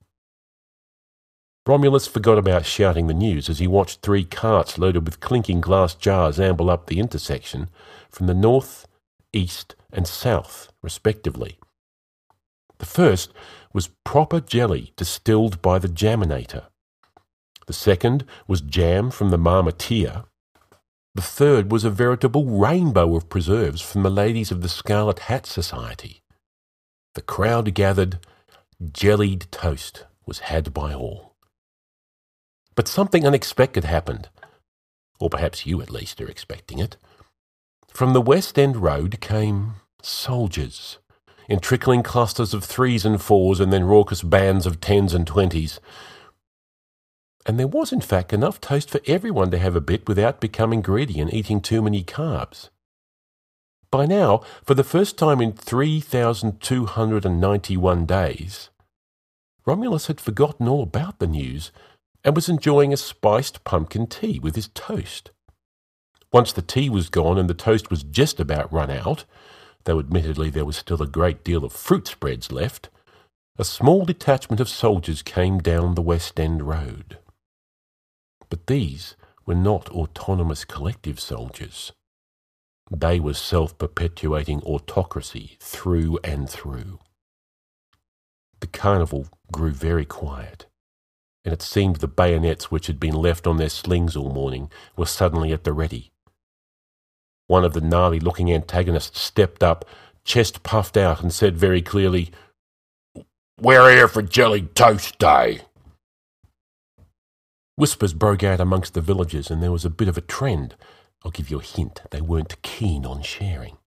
Romulus 1.68 2.08
forgot 2.08 2.38
about 2.38 2.66
shouting 2.66 3.08
the 3.08 3.14
news 3.14 3.50
as 3.50 3.60
he 3.60 3.68
watched 3.68 4.00
three 4.00 4.24
carts 4.24 4.78
loaded 4.78 5.04
with 5.04 5.20
clinking 5.20 5.60
glass 5.60 5.94
jars 5.94 6.40
amble 6.40 6.70
up 6.70 6.88
the 6.88 7.02
intersection 7.02 7.68
from 8.10 8.28
the 8.28 8.34
north, 8.34 8.88
east, 9.36 9.76
and 9.92 10.08
south, 10.08 10.72
respectively. 10.82 11.58
The 12.80 12.86
first 12.86 13.32
was 13.74 13.90
proper 14.04 14.40
jelly 14.40 14.94
distilled 14.96 15.62
by 15.62 15.80
the 15.80 15.88
jaminator. 15.88 16.66
The 17.68 17.74
second 17.74 18.26
was 18.48 18.62
jam 18.62 19.12
from 19.12 19.32
the 19.32 19.38
marmotier. 19.38 20.26
The 21.16 21.22
third 21.22 21.72
was 21.72 21.84
a 21.84 21.90
veritable 21.90 22.46
rainbow 22.46 23.16
of 23.16 23.30
preserves 23.30 23.82
from 23.82 24.04
the 24.04 24.10
ladies 24.10 24.52
of 24.52 24.62
the 24.62 24.70
Scarlet 24.70 25.20
Hat 25.20 25.46
Society. 25.46 26.22
The 27.16 27.22
crowd 27.22 27.74
gathered, 27.74 28.20
jellied 28.92 29.48
toast 29.52 30.06
was 30.26 30.40
had 30.40 30.74
by 30.74 30.94
all. 30.94 31.34
But 32.76 32.90
something 32.90 33.26
unexpected 33.26 33.86
happened, 33.86 34.28
or 35.20 35.30
perhaps 35.30 35.66
you 35.66 35.82
at 35.82 35.90
least 35.90 36.20
are 36.20 36.30
expecting 36.30 36.80
it. 36.80 36.98
From 37.96 38.12
the 38.12 38.20
West 38.20 38.60
End 38.60 38.76
Road 38.76 39.22
came 39.22 39.76
soldiers, 40.02 40.98
in 41.48 41.62
trickling 41.62 42.04
clusters 42.04 42.54
of 42.54 42.66
threes 42.66 43.06
and 43.06 43.22
fours 43.22 43.62
and 43.62 43.72
then 43.72 43.86
raucous 43.86 44.22
bands 44.22 44.66
of 44.66 44.82
tens 44.82 45.14
and 45.14 45.26
twenties. 45.26 45.80
And 47.46 47.58
there 47.58 47.70
was, 47.70 47.94
in 47.94 48.02
fact, 48.02 48.34
enough 48.34 48.60
toast 48.60 48.90
for 48.90 49.00
everyone 49.08 49.50
to 49.52 49.58
have 49.58 49.78
a 49.78 49.82
bit 49.82 50.10
without 50.10 50.42
becoming 50.42 50.82
greedy 50.82 51.22
and 51.22 51.34
eating 51.34 51.62
too 51.62 51.82
many 51.82 52.04
carbs. 52.04 52.70
By 53.92 54.06
now, 54.06 54.42
for 54.66 54.74
the 54.74 54.84
first 54.84 55.18
time 55.18 55.40
in 55.40 55.54
3,291 55.54 58.06
days, 58.06 58.70
Romulus 59.66 60.08
had 60.08 60.20
forgotten 60.20 60.68
all 60.68 60.84
about 60.84 61.20
the 61.20 61.28
news 61.28 61.72
and 62.26 62.36
was 62.36 62.50
enjoying 62.50 62.92
a 62.92 62.98
spiced 62.98 63.64
pumpkin 63.64 64.06
tea 64.06 64.38
with 64.38 64.56
his 64.56 64.68
toast. 64.68 65.32
Once 66.36 66.52
the 66.52 66.62
tea 66.62 66.90
was 66.90 67.08
gone 67.08 67.38
and 67.38 67.50
the 67.50 67.54
toast 67.54 67.90
was 67.90 68.04
just 68.04 68.42
about 68.42 68.74
run 68.74 68.92
out, 68.92 69.24
though 69.86 70.00
admittedly 70.00 70.50
there 70.50 70.66
was 70.66 70.76
still 70.76 71.02
a 71.02 71.08
great 71.08 71.46
deal 71.46 71.64
of 71.64 71.72
fruit 71.72 72.10
spreads 72.10 72.52
left, 72.52 72.90
a 73.58 73.64
small 73.64 74.04
detachment 74.04 74.60
of 74.60 74.68
soldiers 74.68 75.22
came 75.22 75.60
down 75.60 75.96
the 75.96 76.02
West 76.02 76.38
End 76.38 76.62
Road. 76.62 77.20
But 78.50 78.68
these 78.68 79.16
were 79.46 79.56
not 79.56 79.88
autonomous 79.88 80.66
collective 80.66 81.22
soldiers. 81.22 81.94
They 82.92 83.18
were 83.18 83.34
self 83.34 83.78
perpetuating 83.78 84.62
autocracy 84.64 85.56
through 85.62 86.20
and 86.22 86.50
through. 86.50 87.00
The 88.60 88.68
carnival 88.68 89.30
grew 89.54 89.72
very 89.72 90.04
quiet, 90.04 90.66
and 91.46 91.54
it 91.54 91.62
seemed 91.62 91.98
the 91.98 92.10
bayonets 92.10 92.70
which 92.70 92.88
had 92.88 93.00
been 93.00 93.16
left 93.16 93.48
on 93.48 93.56
their 93.56 93.70
slings 93.70 94.18
all 94.18 94.34
morning 94.34 94.70
were 94.98 95.06
suddenly 95.06 95.54
at 95.54 95.64
the 95.64 95.72
ready, 95.72 96.12
one 97.48 97.64
of 97.64 97.74
the 97.74 97.82
gnarly 97.82 98.20
looking 98.20 98.52
antagonists 98.52 99.22
stepped 99.22 99.64
up, 99.64 99.86
chest 100.24 100.64
puffed 100.64 100.98
out, 100.98 101.22
and 101.22 101.34
said 101.34 101.58
very 101.58 101.82
clearly, 101.82 102.32
We're 103.60 103.92
here 103.92 104.08
for 104.08 104.22
Jelly 104.22 104.64
Toast 104.74 105.18
Day. 105.20 105.62
Whispers 107.78 108.14
broke 108.14 108.44
out 108.44 108.60
amongst 108.60 108.94
the 108.94 109.02
villagers, 109.02 109.52
and 109.52 109.62
there 109.62 109.72
was 109.72 109.86
a 109.86 109.90
bit 109.90 110.08
of 110.08 110.18
a 110.18 110.22
trend. 110.22 110.76
I'll 111.24 111.32
give 111.32 111.52
you 111.52 111.60
a 111.60 111.64
hint, 111.64 112.02
they 112.12 112.22
weren't 112.22 112.62
keen 112.62 113.06
on 113.06 113.22
sharing. 113.22 113.78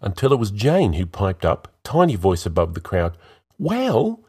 Until 0.00 0.32
it 0.32 0.38
was 0.38 0.50
Jane 0.50 0.92
who 0.92 1.06
piped 1.06 1.44
up, 1.44 1.74
tiny 1.82 2.14
voice 2.14 2.46
above 2.46 2.74
the 2.74 2.80
crowd, 2.80 3.16
Well, 3.58 4.24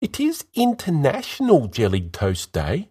it 0.00 0.18
is 0.18 0.44
International 0.54 1.68
Jellied 1.68 2.12
Toast 2.12 2.52
Day. 2.52 2.90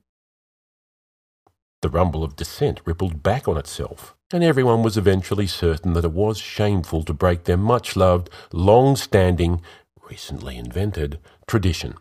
The 1.84 1.90
rumble 1.90 2.24
of 2.24 2.36
dissent 2.36 2.82
rippled 2.86 3.22
back 3.22 3.48
on 3.48 3.58
itself 3.58 4.16
and 4.34 4.44
everyone 4.44 4.82
was 4.82 4.98
eventually 4.98 5.46
certain 5.46 5.94
that 5.94 6.04
it 6.04 6.12
was 6.12 6.40
shameful 6.40 7.04
to 7.04 7.14
break 7.14 7.44
their 7.44 7.56
much 7.56 7.96
loved, 7.96 8.32
long 8.52 8.96
standing, 8.96 9.62
recently 10.10 10.58
invented 10.58 11.20
tradition. 11.48 11.94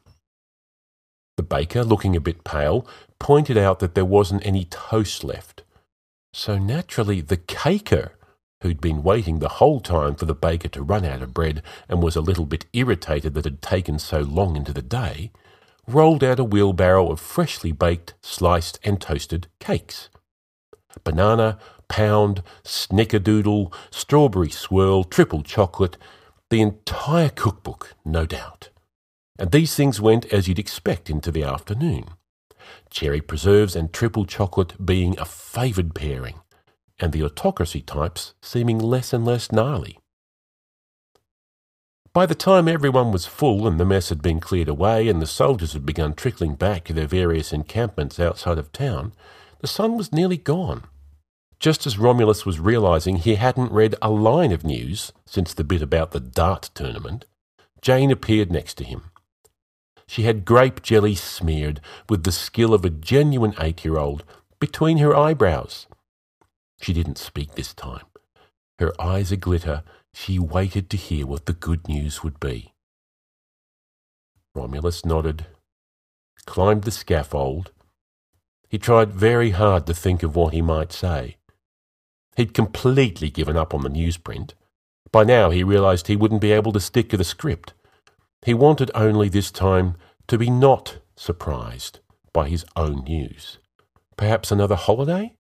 The 1.37 1.43
baker, 1.43 1.85
looking 1.85 2.17
a 2.17 2.21
bit 2.21 2.43
pale, 2.43 2.87
pointed 3.21 3.59
out 3.59 3.81
that 3.81 3.95
there 3.95 4.07
wasn't 4.07 4.47
any 4.47 4.65
toast 4.65 5.23
left. 5.23 5.63
So 6.33 6.57
naturally, 6.57 7.21
the 7.21 7.37
caker, 7.37 8.13
who'd 8.63 8.81
been 8.81 9.03
waiting 9.03 9.39
the 9.39 9.59
whole 9.61 9.81
time 9.81 10.15
for 10.15 10.25
the 10.25 10.35
baker 10.35 10.69
to 10.69 10.83
run 10.83 11.05
out 11.05 11.21
of 11.21 11.35
bread 11.35 11.63
and 11.87 12.03
was 12.03 12.17
a 12.17 12.23
little 12.23 12.47
bit 12.47 12.65
irritated 12.73 13.35
that 13.35 13.45
it 13.45 13.51
had 13.51 13.63
taken 13.63 13.99
so 13.99 14.21
long 14.21 14.57
into 14.57 14.73
the 14.73 14.81
day, 14.81 15.33
rolled 15.87 16.23
out 16.23 16.39
a 16.39 16.45
wheelbarrow 16.45 17.11
of 17.11 17.21
freshly 17.21 17.73
baked, 17.73 18.15
sliced, 18.23 18.79
and 18.85 19.01
toasted 19.01 19.49
cakes. 19.59 20.09
Banana, 21.05 21.59
pound, 21.89 22.43
snickerdoodle, 22.65 23.73
strawberry 23.91 24.51
swirl, 24.51 25.05
triple 25.05 25.43
chocolate, 25.43 25.97
the 26.51 26.61
entire 26.61 27.29
cookbook, 27.29 27.95
no 28.05 28.27
doubt. 28.27 28.71
And 29.39 29.51
these 29.51 29.75
things 29.75 30.01
went 30.01 30.27
as 30.33 30.47
you'd 30.47 30.59
expect 30.59 31.11
into 31.11 31.31
the 31.31 31.43
afternoon. 31.43 32.05
Cherry 32.91 33.21
preserves 33.21 33.75
and 33.75 33.93
triple 33.93 34.25
chocolate 34.25 34.85
being 34.85 35.19
a 35.19 35.25
favoured 35.25 35.95
pairing, 35.95 36.41
and 37.01 37.13
the 37.13 37.25
autocracy 37.25 37.81
types 37.81 38.35
seeming 38.43 38.79
less 38.79 39.13
and 39.13 39.25
less 39.25 39.51
gnarly. 39.51 39.99
By 42.15 42.27
the 42.27 42.35
time 42.35 42.69
everyone 42.69 43.11
was 43.11 43.25
full 43.25 43.67
and 43.67 43.81
the 43.81 43.87
mess 43.87 44.11
had 44.11 44.21
been 44.21 44.39
cleared 44.39 44.69
away 44.69 45.09
and 45.09 45.23
the 45.23 45.27
soldiers 45.27 45.73
had 45.73 45.87
begun 45.87 46.13
trickling 46.13 46.57
back 46.57 46.85
to 46.85 46.93
their 46.93 47.07
various 47.07 47.55
encampments 47.55 48.21
outside 48.21 48.59
of 48.59 48.71
town, 48.71 49.15
the 49.61 49.67
sun 49.67 49.97
was 49.97 50.13
nearly 50.13 50.37
gone. 50.37 50.85
Just 51.59 51.87
as 51.87 51.97
Romulus 51.97 52.45
was 52.45 52.61
realizing 52.61 53.17
he 53.17 53.37
hadn't 53.37 53.73
read 53.73 53.95
a 54.03 54.11
line 54.11 54.53
of 54.53 54.63
news 54.63 55.13
since 55.25 55.55
the 55.55 55.65
bit 55.65 55.81
about 55.81 56.11
the 56.11 56.21
dart 56.21 56.69
tournament, 56.75 57.25
Jane 57.81 58.11
appeared 58.11 58.53
next 58.53 58.75
to 58.75 58.85
him. 58.85 59.05
She 60.07 60.25
had 60.25 60.45
grape 60.45 60.83
jelly 60.83 61.15
smeared 61.15 61.81
with 62.11 62.25
the 62.25 62.33
skill 62.33 62.75
of 62.75 62.85
a 62.85 62.91
genuine 62.91 63.55
eight 63.59 63.87
year 63.87 63.97
old 63.97 64.23
between 64.61 64.99
her 64.99 65.17
eyebrows. 65.17 65.87
She 66.83 66.93
didn't 66.93 67.17
speak 67.17 67.55
this 67.55 67.73
time. 67.73 68.05
Her 68.79 68.93
eyes 69.01 69.33
a 69.33 69.37
glitter, 69.37 69.83
she 70.15 70.39
waited 70.39 70.91
to 70.91 70.97
hear 70.97 71.27
what 71.27 71.47
the 71.47 71.53
good 71.53 71.89
news 71.89 72.23
would 72.23 72.39
be. 72.39 72.73
Romulus 74.55 75.05
nodded, 75.05 75.47
climbed 76.45 76.85
the 76.85 76.91
scaffold. 76.91 77.71
He 78.69 78.79
tried 78.79 79.13
very 79.13 79.51
hard 79.51 79.87
to 79.87 79.95
think 79.95 80.23
of 80.23 80.37
what 80.37 80.53
he 80.53 80.63
might 80.63 80.93
say. 80.93 81.37
He'd 82.37 82.55
completely 82.55 83.31
given 83.31 83.57
up 83.57 83.75
on 83.75 83.83
the 83.83 83.91
newsprint. 83.91 84.53
By 85.11 85.25
now 85.25 85.51
he 85.51 85.63
realized 85.63 86.07
he 86.07 86.17
wouldn't 86.17 86.41
be 86.41 86.53
able 86.53 86.73
to 86.73 86.81
stick 86.81 87.11
to 87.11 87.17
the 87.17 87.25
script. 87.25 87.75
He 88.45 88.55
wanted 88.55 88.91
only 88.95 89.29
this 89.29 89.51
time 89.51 89.97
to 90.27 90.39
be 90.39 90.51
not 90.51 90.99
surprised 91.17 92.01
by 92.33 92.49
his 92.49 92.65
own 92.77 93.05
news. 93.05 93.59
Perhaps 94.17 94.51
another 94.51 94.77
holiday? 94.77 95.35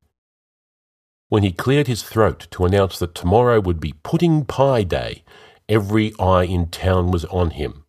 When 1.33 1.45
he 1.45 1.51
cleared 1.51 1.87
his 1.87 2.03
throat 2.03 2.47
to 2.51 2.67
announce 2.67 2.99
that 2.99 3.15
tomorrow 3.15 3.59
would 3.59 3.81
be 3.81 3.95
pudding 4.03 4.45
pie 4.45 4.83
day, 4.83 5.25
every 5.67 6.13
eye 6.19 6.45
in 6.45 6.67
town 6.67 7.11
was 7.11 7.25
on 7.25 7.53
him. 7.53 7.87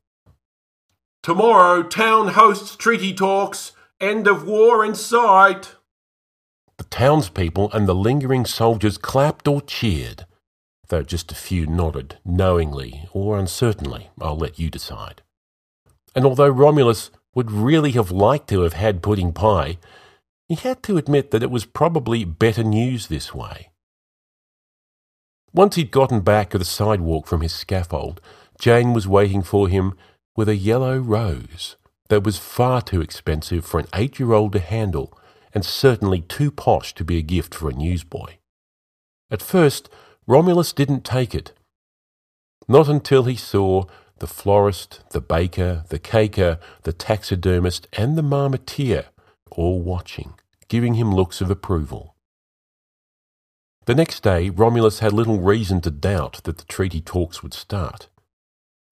Tomorrow, 1.24 1.84
town 1.84 2.30
hosts 2.30 2.78
treaty 2.78 3.14
talks. 3.14 3.74
End 4.00 4.28
of 4.28 4.48
war 4.48 4.86
in 4.86 4.96
sight. 4.96 5.76
The 6.78 6.86
townspeople 6.86 7.70
and 7.74 7.86
the 7.86 7.94
lingering 7.94 8.46
soldiers 8.46 8.98
clapped 8.98 9.46
or 9.46 9.60
cheered, 9.60 10.26
though 10.88 11.04
just 11.04 11.30
a 11.30 11.36
few 11.36 11.66
nodded, 11.66 12.20
knowingly 12.24 13.10
or 13.12 13.38
uncertainly. 13.38 14.10
I'll 14.22 14.38
let 14.38 14.58
you 14.58 14.70
decide. 14.70 15.22
And 16.16 16.24
although 16.24 16.48
Romulus 16.48 17.12
would 17.36 17.52
really 17.52 17.92
have 17.92 18.10
liked 18.10 18.48
to 18.52 18.62
have 18.62 18.72
had 18.72 19.04
pudding 19.04 19.34
pie, 19.34 19.80
he 20.48 20.56
had 20.56 20.84
to 20.84 20.98
admit 20.98 21.32
that 21.32 21.44
it 21.44 21.52
was 21.52 21.66
probably 21.66 22.26
better 22.26 22.64
news 22.64 23.08
this 23.08 23.34
way. 23.34 23.70
Once 25.54 25.76
he'd 25.76 25.92
gotten 25.92 26.22
back 26.22 26.50
to 26.50 26.58
the 26.58 26.66
sidewalk 26.66 27.28
from 27.28 27.42
his 27.42 27.54
scaffold, 27.54 28.20
Jane 28.60 28.94
was 28.94 29.08
waiting 29.08 29.44
for 29.44 29.68
him 29.68 29.96
with 30.36 30.50
a 30.50 30.56
yellow 30.56 30.98
rose 30.98 31.76
that 32.10 32.24
was 32.24 32.38
far 32.38 32.82
too 32.82 33.02
expensive 33.02 33.66
for 33.66 33.80
an 33.80 33.88
eight 33.94 34.20
year 34.20 34.34
old 34.34 34.54
to 34.54 34.60
handle 34.60 35.18
and 35.54 35.64
certainly 35.64 36.22
too 36.22 36.50
posh 36.52 36.94
to 36.96 37.04
be 37.04 37.18
a 37.18 37.22
gift 37.22 37.54
for 37.54 37.70
a 37.70 37.74
newsboy. 37.74 38.38
At 39.30 39.42
first, 39.42 39.90
Romulus 40.26 40.74
didn't 40.74 41.06
take 41.06 41.36
it. 41.36 41.54
Not 42.68 42.88
until 42.88 43.24
he 43.24 43.36
saw 43.36 43.86
the 44.20 44.28
florist, 44.28 45.02
the 45.12 45.22
baker, 45.22 45.84
the 45.90 46.00
caker, 46.00 46.60
the 46.84 46.94
taxidermist, 46.94 47.88
and 47.94 48.18
the 48.18 48.24
marmotier 48.24 49.06
all 49.54 49.82
watching, 49.82 50.34
giving 50.68 50.96
him 50.96 51.14
looks 51.14 51.42
of 51.42 51.50
approval. 51.50 52.16
The 53.86 53.96
next 53.96 54.24
day, 54.24 54.50
Romulus 54.50 55.00
had 55.00 55.12
little 55.12 55.40
reason 55.40 55.82
to 55.82 55.92
doubt 55.92 56.42
that 56.44 56.58
the 56.58 56.66
treaty 56.66 57.02
talks 57.02 57.44
would 57.44 57.54
start. 57.54 58.08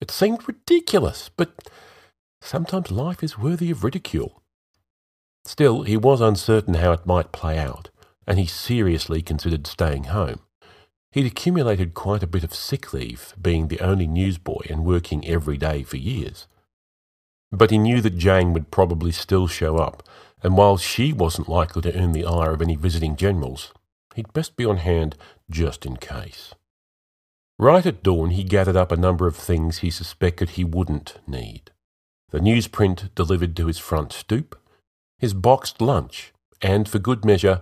It 0.00 0.10
seemed 0.10 0.46
ridiculous, 0.46 1.30
but 1.34 1.70
sometimes 2.42 2.90
life 2.90 3.22
is 3.22 3.38
worthy 3.38 3.70
of 3.70 3.84
ridicule. 3.84 4.42
Still, 5.44 5.82
he 5.82 5.96
was 5.96 6.20
uncertain 6.20 6.74
how 6.74 6.92
it 6.92 7.06
might 7.06 7.32
play 7.32 7.58
out, 7.58 7.90
and 8.26 8.38
he 8.38 8.46
seriously 8.46 9.22
considered 9.22 9.66
staying 9.66 10.04
home. 10.04 10.40
He'd 11.12 11.26
accumulated 11.26 11.94
quite 11.94 12.22
a 12.22 12.26
bit 12.26 12.44
of 12.44 12.54
sick 12.54 12.92
leave, 12.92 13.34
being 13.40 13.68
the 13.68 13.80
only 13.80 14.06
newsboy 14.06 14.62
and 14.68 14.84
working 14.84 15.26
every 15.26 15.58
day 15.58 15.82
for 15.82 15.96
years. 15.96 16.46
But 17.52 17.70
he 17.70 17.78
knew 17.78 18.00
that 18.00 18.16
Jane 18.16 18.52
would 18.54 18.70
probably 18.70 19.12
still 19.12 19.46
show 19.46 19.76
up, 19.76 20.02
and 20.42 20.56
while 20.56 20.78
she 20.78 21.12
wasn't 21.12 21.48
likely 21.48 21.82
to 21.82 21.96
earn 21.96 22.12
the 22.12 22.24
ire 22.24 22.52
of 22.52 22.62
any 22.62 22.74
visiting 22.74 23.14
generals, 23.14 23.72
he'd 24.14 24.32
best 24.32 24.56
be 24.56 24.64
on 24.64 24.78
hand 24.78 25.16
just 25.50 25.86
in 25.86 25.98
case. 25.98 26.54
Right 27.58 27.84
at 27.84 28.02
dawn, 28.02 28.30
he 28.30 28.42
gathered 28.42 28.76
up 28.76 28.90
a 28.90 28.96
number 28.96 29.26
of 29.26 29.36
things 29.36 29.78
he 29.78 29.90
suspected 29.90 30.50
he 30.50 30.64
wouldn't 30.64 31.18
need 31.26 31.70
the 32.32 32.40
newsprint 32.40 33.14
delivered 33.14 33.54
to 33.56 33.66
his 33.66 33.78
front 33.78 34.12
stoop, 34.12 34.58
his 35.18 35.34
boxed 35.34 35.80
lunch, 35.80 36.32
and, 36.62 36.88
for 36.88 36.98
good 36.98 37.24
measure, 37.24 37.60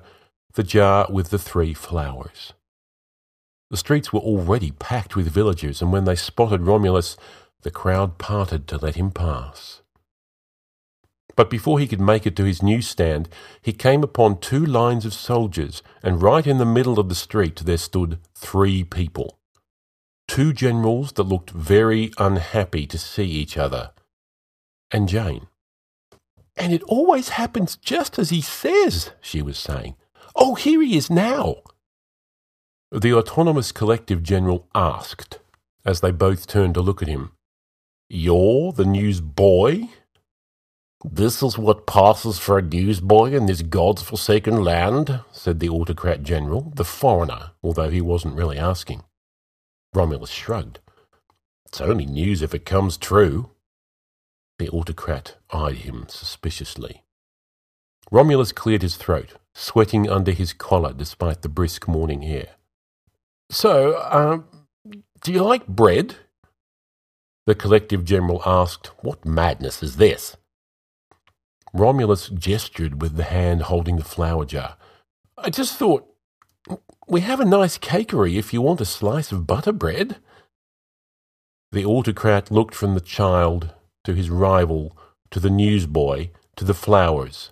the 0.54 0.62
jar 0.62 1.06
with 1.10 1.30
the 1.30 1.38
three 1.38 1.74
flowers. 1.74 2.52
The 3.68 3.76
streets 3.76 4.12
were 4.12 4.20
already 4.20 4.70
packed 4.70 5.16
with 5.16 5.28
villagers, 5.28 5.82
and 5.82 5.92
when 5.92 6.04
they 6.04 6.14
spotted 6.14 6.62
Romulus, 6.62 7.16
the 7.62 7.70
crowd 7.70 8.18
parted 8.18 8.66
to 8.68 8.78
let 8.78 8.94
him 8.94 9.10
pass. 9.10 9.82
But 11.36 11.50
before 11.50 11.78
he 11.78 11.86
could 11.86 12.00
make 12.00 12.26
it 12.26 12.36
to 12.36 12.44
his 12.44 12.62
newsstand, 12.62 13.28
he 13.62 13.72
came 13.72 14.02
upon 14.02 14.40
two 14.40 14.64
lines 14.64 15.06
of 15.06 15.14
soldiers, 15.14 15.82
and 16.02 16.22
right 16.22 16.46
in 16.46 16.58
the 16.58 16.66
middle 16.66 16.98
of 16.98 17.08
the 17.08 17.14
street 17.14 17.56
there 17.64 17.78
stood 17.78 18.18
three 18.34 18.84
people. 18.84 19.38
Two 20.28 20.52
generals 20.52 21.12
that 21.12 21.24
looked 21.24 21.50
very 21.50 22.12
unhappy 22.18 22.86
to 22.86 22.98
see 22.98 23.24
each 23.24 23.56
other, 23.56 23.92
and 24.90 25.08
Jane. 25.08 25.46
And 26.56 26.72
it 26.72 26.82
always 26.82 27.30
happens 27.30 27.76
just 27.76 28.18
as 28.18 28.30
he 28.30 28.40
says, 28.40 29.12
she 29.20 29.40
was 29.40 29.58
saying. 29.58 29.96
Oh, 30.36 30.54
here 30.54 30.82
he 30.82 30.96
is 30.96 31.10
now. 31.10 31.56
The 32.92 33.14
autonomous 33.14 33.72
collective 33.72 34.22
general 34.22 34.68
asked, 34.74 35.38
as 35.84 36.00
they 36.00 36.10
both 36.10 36.46
turned 36.46 36.74
to 36.74 36.80
look 36.80 37.02
at 37.02 37.08
him, 37.08 37.32
You're 38.12 38.72
the 38.72 38.84
newsboy? 38.84 39.84
This 41.04 41.44
is 41.44 41.56
what 41.56 41.86
passes 41.86 42.40
for 42.40 42.58
a 42.58 42.62
newsboy 42.62 43.30
in 43.30 43.46
this 43.46 43.62
God's 43.62 44.02
forsaken 44.02 44.64
land, 44.64 45.20
said 45.30 45.60
the 45.60 45.68
autocrat 45.68 46.24
general, 46.24 46.72
the 46.74 46.84
foreigner, 46.84 47.52
although 47.62 47.88
he 47.88 48.00
wasn't 48.00 48.34
really 48.34 48.58
asking. 48.58 49.04
Romulus 49.94 50.30
shrugged. 50.30 50.80
It's 51.66 51.80
only 51.80 52.04
news 52.04 52.42
if 52.42 52.52
it 52.52 52.64
comes 52.64 52.96
true. 52.96 53.50
The 54.58 54.68
autocrat 54.70 55.36
eyed 55.52 55.76
him 55.76 56.06
suspiciously. 56.08 57.04
Romulus 58.10 58.50
cleared 58.50 58.82
his 58.82 58.96
throat, 58.96 59.34
sweating 59.54 60.10
under 60.10 60.32
his 60.32 60.52
collar 60.52 60.92
despite 60.92 61.42
the 61.42 61.48
brisk 61.48 61.86
morning 61.86 62.24
air. 62.24 62.56
So, 63.50 63.92
uh, 63.92 64.40
do 65.22 65.32
you 65.32 65.44
like 65.44 65.68
bread? 65.68 66.16
The 67.50 67.56
collective 67.56 68.04
general 68.04 68.40
asked, 68.46 68.92
What 69.02 69.24
madness 69.24 69.82
is 69.82 69.96
this? 69.96 70.36
Romulus 71.74 72.28
gestured 72.28 73.02
with 73.02 73.16
the 73.16 73.24
hand 73.24 73.62
holding 73.62 73.96
the 73.96 74.04
flour 74.04 74.44
jar. 74.44 74.76
I 75.36 75.50
just 75.50 75.76
thought, 75.76 76.06
we 77.08 77.22
have 77.22 77.40
a 77.40 77.44
nice 77.44 77.76
cakery 77.76 78.38
if 78.38 78.52
you 78.52 78.62
want 78.62 78.80
a 78.80 78.84
slice 78.84 79.32
of 79.32 79.48
butter 79.48 79.72
bread. 79.72 80.18
The 81.72 81.84
autocrat 81.84 82.52
looked 82.52 82.76
from 82.76 82.94
the 82.94 83.00
child 83.00 83.74
to 84.04 84.14
his 84.14 84.30
rival 84.30 84.96
to 85.32 85.40
the 85.40 85.50
newsboy 85.50 86.30
to 86.54 86.64
the 86.64 86.72
flowers, 86.72 87.50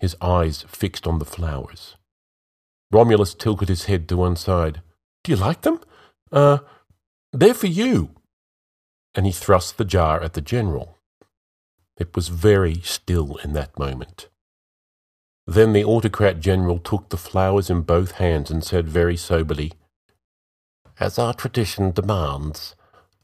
his 0.00 0.16
eyes 0.22 0.64
fixed 0.66 1.06
on 1.06 1.18
the 1.18 1.26
flowers. 1.26 1.96
Romulus 2.90 3.34
tilted 3.34 3.68
his 3.68 3.84
head 3.84 4.08
to 4.08 4.16
one 4.16 4.36
side. 4.36 4.80
Do 5.22 5.32
you 5.32 5.36
like 5.36 5.60
them? 5.60 5.80
Uh, 6.32 6.60
they're 7.34 7.52
for 7.52 7.66
you. 7.66 8.14
And 9.14 9.26
he 9.26 9.32
thrust 9.32 9.76
the 9.76 9.84
jar 9.84 10.22
at 10.22 10.32
the 10.32 10.40
general. 10.40 10.98
It 11.98 12.14
was 12.16 12.28
very 12.28 12.80
still 12.80 13.36
in 13.44 13.52
that 13.52 13.78
moment. 13.78 14.28
Then 15.46 15.72
the 15.72 15.84
autocrat 15.84 16.40
general 16.40 16.78
took 16.78 17.08
the 17.08 17.16
flowers 17.16 17.68
in 17.68 17.82
both 17.82 18.12
hands 18.12 18.50
and 18.50 18.64
said 18.64 18.88
very 18.88 19.16
soberly, 19.16 19.72
As 20.98 21.18
our 21.18 21.34
tradition 21.34 21.90
demands, 21.90 22.74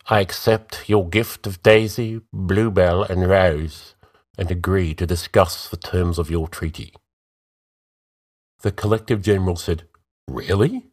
I 0.06 0.20
accept 0.20 0.88
your 0.88 1.08
gift 1.08 1.46
of 1.46 1.62
daisy, 1.62 2.20
bluebell, 2.32 3.02
and 3.02 3.28
rose, 3.28 3.94
and 4.36 4.50
agree 4.50 4.94
to 4.94 5.06
discuss 5.06 5.68
the 5.68 5.76
terms 5.76 6.18
of 6.18 6.30
your 6.30 6.48
treaty. 6.48 6.92
The 8.60 8.72
collective 8.72 9.22
general 9.22 9.56
said, 9.56 9.84
Really? 10.26 10.86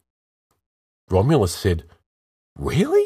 Romulus 1.10 1.54
said, 1.54 1.84
Really? 2.56 3.05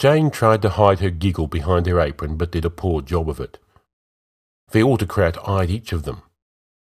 Jane 0.00 0.30
tried 0.30 0.62
to 0.62 0.70
hide 0.70 1.00
her 1.00 1.10
giggle 1.10 1.46
behind 1.46 1.84
her 1.84 2.00
apron, 2.00 2.38
but 2.38 2.50
did 2.50 2.64
a 2.64 2.70
poor 2.70 3.02
job 3.02 3.28
of 3.28 3.38
it. 3.38 3.58
The 4.70 4.82
autocrat 4.82 5.36
eyed 5.46 5.68
each 5.68 5.92
of 5.92 6.04
them. 6.04 6.22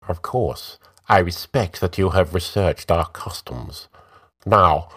Of 0.07 0.21
course, 0.21 0.79
I 1.09 1.19
respect 1.19 1.81
that 1.81 1.97
you 1.97 2.11
have 2.11 2.33
researched 2.33 2.89
our 2.89 3.09
customs. 3.09 3.89
Now, 4.45 4.87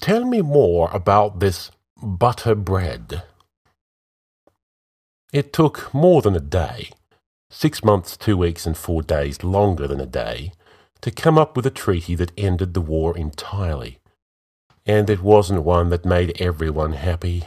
tell 0.00 0.24
me 0.24 0.40
more 0.40 0.88
about 0.92 1.40
this 1.40 1.72
butter 2.00 2.54
bread. 2.54 3.24
It 5.32 5.52
took 5.52 5.92
more 5.92 6.22
than 6.22 6.36
a 6.36 6.40
day, 6.40 6.90
six 7.50 7.82
months, 7.82 8.16
two 8.16 8.36
weeks, 8.36 8.66
and 8.66 8.76
four 8.76 9.02
days 9.02 9.42
longer 9.42 9.88
than 9.88 10.00
a 10.00 10.06
day, 10.06 10.52
to 11.00 11.10
come 11.10 11.36
up 11.36 11.56
with 11.56 11.66
a 11.66 11.70
treaty 11.70 12.14
that 12.14 12.30
ended 12.38 12.72
the 12.72 12.80
war 12.80 13.18
entirely. 13.18 13.98
And 14.86 15.10
it 15.10 15.22
wasn't 15.24 15.64
one 15.64 15.88
that 15.88 16.04
made 16.04 16.40
everyone 16.40 16.92
happy. 16.92 17.42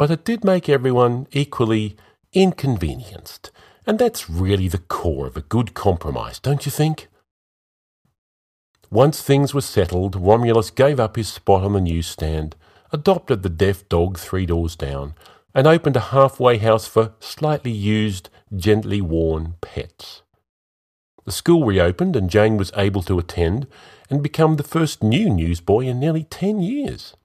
But 0.00 0.10
it 0.10 0.24
did 0.24 0.44
make 0.44 0.70
everyone 0.70 1.26
equally 1.30 1.94
inconvenienced, 2.32 3.50
and 3.86 3.98
that's 3.98 4.30
really 4.30 4.66
the 4.66 4.78
core 4.78 5.26
of 5.26 5.36
a 5.36 5.42
good 5.42 5.74
compromise, 5.74 6.38
don't 6.38 6.64
you 6.64 6.72
think? 6.72 7.08
Once 8.90 9.20
things 9.20 9.52
were 9.52 9.60
settled, 9.60 10.16
Romulus 10.16 10.70
gave 10.70 10.98
up 10.98 11.16
his 11.16 11.28
spot 11.28 11.64
on 11.64 11.74
the 11.74 11.82
newsstand, 11.82 12.56
adopted 12.90 13.42
the 13.42 13.50
deaf 13.50 13.86
dog 13.90 14.16
three 14.16 14.46
doors 14.46 14.74
down, 14.74 15.12
and 15.54 15.66
opened 15.66 15.96
a 15.96 16.12
halfway 16.16 16.56
house 16.56 16.86
for 16.86 17.12
slightly 17.20 17.70
used, 17.70 18.30
gently 18.56 19.02
worn 19.02 19.56
pets. 19.60 20.22
The 21.26 21.32
school 21.32 21.66
reopened, 21.66 22.16
and 22.16 22.30
Jane 22.30 22.56
was 22.56 22.72
able 22.74 23.02
to 23.02 23.18
attend 23.18 23.66
and 24.08 24.22
become 24.22 24.56
the 24.56 24.62
first 24.62 25.02
new 25.02 25.28
newsboy 25.28 25.84
in 25.84 26.00
nearly 26.00 26.24
ten 26.24 26.62
years. 26.62 27.16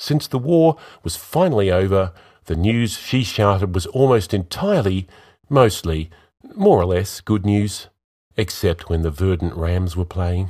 Since 0.00 0.28
the 0.28 0.38
war 0.38 0.78
was 1.04 1.16
finally 1.16 1.70
over, 1.70 2.14
the 2.46 2.56
news 2.56 2.96
she 2.96 3.22
shouted 3.22 3.74
was 3.74 3.84
almost 3.84 4.32
entirely, 4.32 5.06
mostly, 5.50 6.08
more 6.56 6.80
or 6.80 6.86
less, 6.86 7.20
good 7.20 7.44
news, 7.44 7.88
except 8.34 8.88
when 8.88 9.02
the 9.02 9.10
Verdant 9.10 9.54
Rams 9.54 9.98
were 9.98 10.06
playing. 10.06 10.48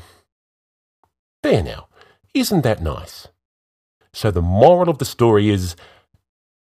There 1.43 1.65
now, 1.65 1.89
isn't 2.33 2.61
that 2.61 2.81
nice? 2.81 3.27
So 4.13 4.31
the 4.31 4.41
moral 4.41 4.89
of 4.89 4.99
the 4.99 5.05
story 5.05 5.51
is, 5.51 5.75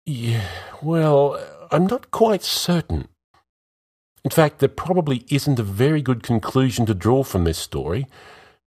yeah, 0.05 0.47
well, 0.81 1.37
I'm 1.69 1.87
not 1.87 2.09
quite 2.11 2.41
certain. 2.41 3.09
In 4.23 4.31
fact, 4.31 4.59
there 4.59 4.69
probably 4.69 5.25
isn't 5.29 5.59
a 5.59 5.63
very 5.63 6.01
good 6.01 6.23
conclusion 6.23 6.85
to 6.85 6.93
draw 6.93 7.23
from 7.23 7.43
this 7.43 7.57
story, 7.57 8.07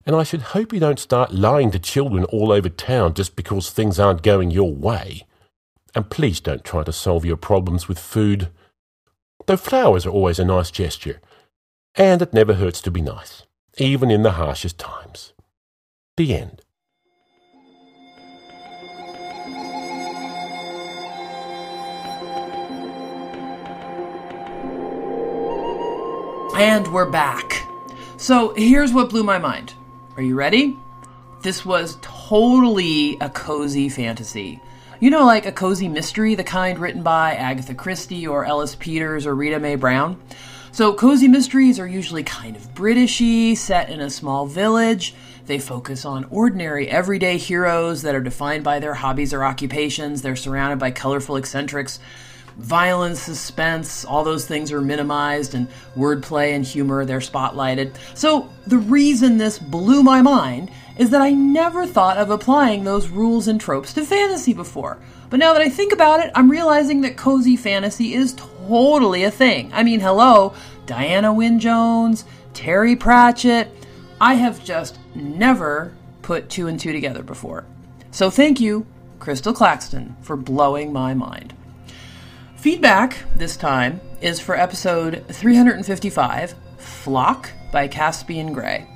and 0.07 0.17
I 0.17 0.23
should 0.23 0.43
hope 0.43 0.73
you 0.73 0.81
don't 0.81 0.99
start 0.99 1.35
lying 1.35 1.71
to 1.73 1.79
children 1.79 2.25
all 2.25 2.53
over 2.53 2.69
town 2.69 3.15
just 3.15 3.37
because 3.37 3.71
things 3.71 3.99
aren't 3.99 4.23
going 4.23 4.51
your 4.51 4.73
way. 4.73 5.27
And 5.95 6.09
please 6.09 6.41
don't 6.41 6.65
try 6.65 6.85
to 6.85 6.93
solve 6.93 7.25
your 7.25 7.37
problems 7.37 7.89
with 7.89 7.99
food. 7.99 8.51
Though 9.47 9.57
flowers 9.57 10.07
are 10.07 10.11
always 10.11 10.39
a 10.39 10.45
nice 10.45 10.71
gesture, 10.71 11.21
and 11.95 12.23
it 12.23 12.33
never 12.33 12.55
hurts 12.55 12.81
to 12.83 12.91
be 12.91 13.03
nice, 13.03 13.43
even 13.77 14.11
in 14.11 14.23
the 14.23 14.33
harshest 14.33 14.79
times. 14.79 15.33
The 16.17 16.35
end. 16.35 16.63
And 26.57 26.93
we're 26.93 27.11
back. 27.11 27.67
So 28.17 28.55
here's 28.55 28.93
what 28.93 29.09
blew 29.09 29.23
my 29.23 29.39
mind. 29.39 29.75
Are 30.21 30.23
you 30.23 30.35
ready? 30.35 30.77
This 31.41 31.65
was 31.65 31.97
totally 32.03 33.17
a 33.23 33.31
cozy 33.31 33.89
fantasy. 33.89 34.61
You 35.01 35.09
know, 35.09 35.25
like 35.25 35.47
a 35.47 35.51
cozy 35.51 35.89
mystery, 35.89 36.35
the 36.35 36.45
kind 36.45 36.79
written 36.79 37.03
by 37.03 37.35
Agatha 37.37 37.73
Christie 37.73 38.27
or 38.27 38.45
Ellis 38.45 38.75
Peters 38.75 39.25
or 39.25 39.35
Rita 39.35 39.59
Mae 39.59 39.77
Brown. 39.77 40.21
So, 40.73 40.93
cozy 40.93 41.27
mysteries 41.27 41.81
are 41.81 41.87
usually 41.87 42.23
kind 42.23 42.55
of 42.55 42.75
Britishy, 42.75 43.57
set 43.57 43.89
in 43.89 44.01
a 44.01 44.11
small 44.11 44.45
village. 44.45 45.15
They 45.47 45.59
focus 45.59 46.05
on 46.05 46.25
ordinary, 46.25 46.87
everyday 46.87 47.39
heroes 47.39 48.03
that 48.03 48.15
are 48.15 48.21
defined 48.21 48.63
by 48.63 48.79
their 48.79 48.93
hobbies 48.93 49.33
or 49.33 49.43
occupations. 49.43 50.21
They're 50.21 50.37
surrounded 50.37 50.79
by 50.79 50.91
colorful 50.91 51.37
eccentrics. 51.37 51.99
Violence, 52.61 53.21
suspense, 53.21 54.05
all 54.05 54.23
those 54.23 54.47
things 54.47 54.71
are 54.71 54.83
minimized, 54.83 55.55
and 55.55 55.67
wordplay 55.97 56.55
and 56.55 56.65
humor, 56.65 57.05
they're 57.05 57.19
spotlighted. 57.19 57.95
So, 58.15 58.51
the 58.67 58.79
reason 58.79 59.39
this 59.39 59.59
blew 59.59 60.03
my 60.03 60.21
mind 60.21 60.71
is 60.99 61.09
that 61.11 61.23
I 61.23 61.31
never 61.31 61.87
thought 61.87 62.19
of 62.19 62.29
applying 62.29 62.85
those 62.85 63.09
rules 63.09 63.49
and 63.49 63.59
tropes 63.59 63.95
to 63.95 64.05
fantasy 64.05 64.53
before. 64.53 64.99
But 65.31 65.39
now 65.39 65.55
that 65.55 65.63
I 65.63 65.71
think 65.71 65.93
about 65.93 66.21
it, 66.21 66.31
I'm 66.35 66.51
realizing 66.51 67.01
that 67.01 67.17
cozy 67.17 67.57
fantasy 67.57 68.13
is 68.13 68.35
totally 68.35 69.25
a 69.25 69.31
thing. 69.31 69.71
I 69.73 69.83
mean, 69.83 70.01
hello, 70.01 70.53
Diana 70.85 71.33
Wynne 71.33 71.61
Jones, 71.61 72.27
Terry 72.53 72.95
Pratchett. 72.95 73.73
I 74.21 74.35
have 74.35 74.63
just 74.63 74.99
never 75.15 75.95
put 76.21 76.51
two 76.51 76.67
and 76.67 76.79
two 76.79 76.93
together 76.93 77.23
before. 77.23 77.65
So 78.11 78.29
thank 78.29 78.61
you, 78.61 78.87
Crystal 79.19 79.55
Claxton, 79.55 80.17
for 80.21 80.37
blowing 80.37 80.93
my 80.93 81.15
mind. 81.15 81.55
Feedback 82.61 83.17
this 83.35 83.57
time 83.57 84.03
is 84.21 84.39
for 84.39 84.55
episode 84.55 85.25
355 85.29 86.55
Flock 86.77 87.49
by 87.73 87.89
Caspian 87.89 88.53
Gray. 88.53 88.87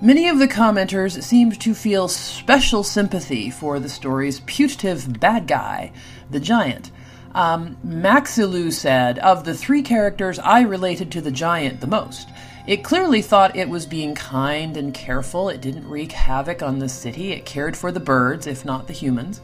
Many 0.00 0.28
of 0.28 0.38
the 0.38 0.46
commenters 0.46 1.20
seemed 1.20 1.60
to 1.62 1.74
feel 1.74 2.06
special 2.06 2.84
sympathy 2.84 3.50
for 3.50 3.80
the 3.80 3.88
story's 3.88 4.38
putative 4.38 5.18
bad 5.18 5.48
guy, 5.48 5.90
the 6.30 6.38
giant. 6.38 6.92
Um, 7.34 7.76
Maxilu 7.84 8.72
said, 8.72 9.18
Of 9.18 9.42
the 9.42 9.54
three 9.54 9.82
characters, 9.82 10.38
I 10.38 10.60
related 10.60 11.10
to 11.10 11.20
the 11.20 11.32
giant 11.32 11.80
the 11.80 11.88
most. 11.88 12.28
It 12.68 12.84
clearly 12.84 13.20
thought 13.20 13.56
it 13.56 13.68
was 13.68 13.84
being 13.84 14.14
kind 14.14 14.76
and 14.76 14.94
careful. 14.94 15.48
It 15.48 15.60
didn't 15.60 15.88
wreak 15.88 16.12
havoc 16.12 16.62
on 16.62 16.78
the 16.78 16.88
city. 16.88 17.32
It 17.32 17.46
cared 17.46 17.76
for 17.76 17.90
the 17.90 17.98
birds, 17.98 18.46
if 18.46 18.64
not 18.64 18.86
the 18.86 18.92
humans 18.92 19.40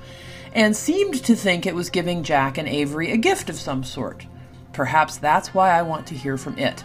and 0.54 0.76
seemed 0.76 1.24
to 1.24 1.34
think 1.34 1.66
it 1.66 1.74
was 1.74 1.90
giving 1.90 2.22
Jack 2.22 2.58
and 2.58 2.68
Avery 2.68 3.10
a 3.10 3.16
gift 3.16 3.48
of 3.48 3.56
some 3.56 3.84
sort. 3.84 4.26
Perhaps 4.72 5.18
that's 5.18 5.54
why 5.54 5.70
I 5.70 5.82
want 5.82 6.06
to 6.08 6.14
hear 6.14 6.36
from 6.36 6.58
it. 6.58 6.84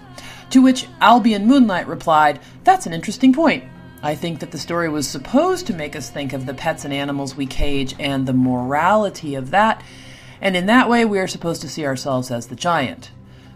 To 0.51 0.61
which 0.61 0.87
Albion 1.01 1.45
Moonlight 1.45 1.87
replied, 1.87 2.39
That's 2.63 2.85
an 2.85 2.93
interesting 2.93 3.33
point. 3.33 3.63
I 4.03 4.15
think 4.15 4.39
that 4.39 4.51
the 4.51 4.57
story 4.57 4.89
was 4.89 5.07
supposed 5.07 5.67
to 5.67 5.73
make 5.73 5.95
us 5.95 6.09
think 6.09 6.33
of 6.33 6.45
the 6.45 6.53
pets 6.53 6.85
and 6.85 6.93
animals 6.93 7.35
we 7.35 7.45
cage 7.45 7.95
and 7.99 8.25
the 8.25 8.33
morality 8.33 9.35
of 9.35 9.51
that, 9.51 9.83
and 10.39 10.55
in 10.55 10.67
that 10.67 10.89
way 10.89 11.03
we 11.03 11.19
are 11.19 11.27
supposed 11.27 11.61
to 11.61 11.69
see 11.69 11.85
ourselves 11.85 12.29
as 12.29 12.47
the 12.47 12.55
giant. 12.55 13.11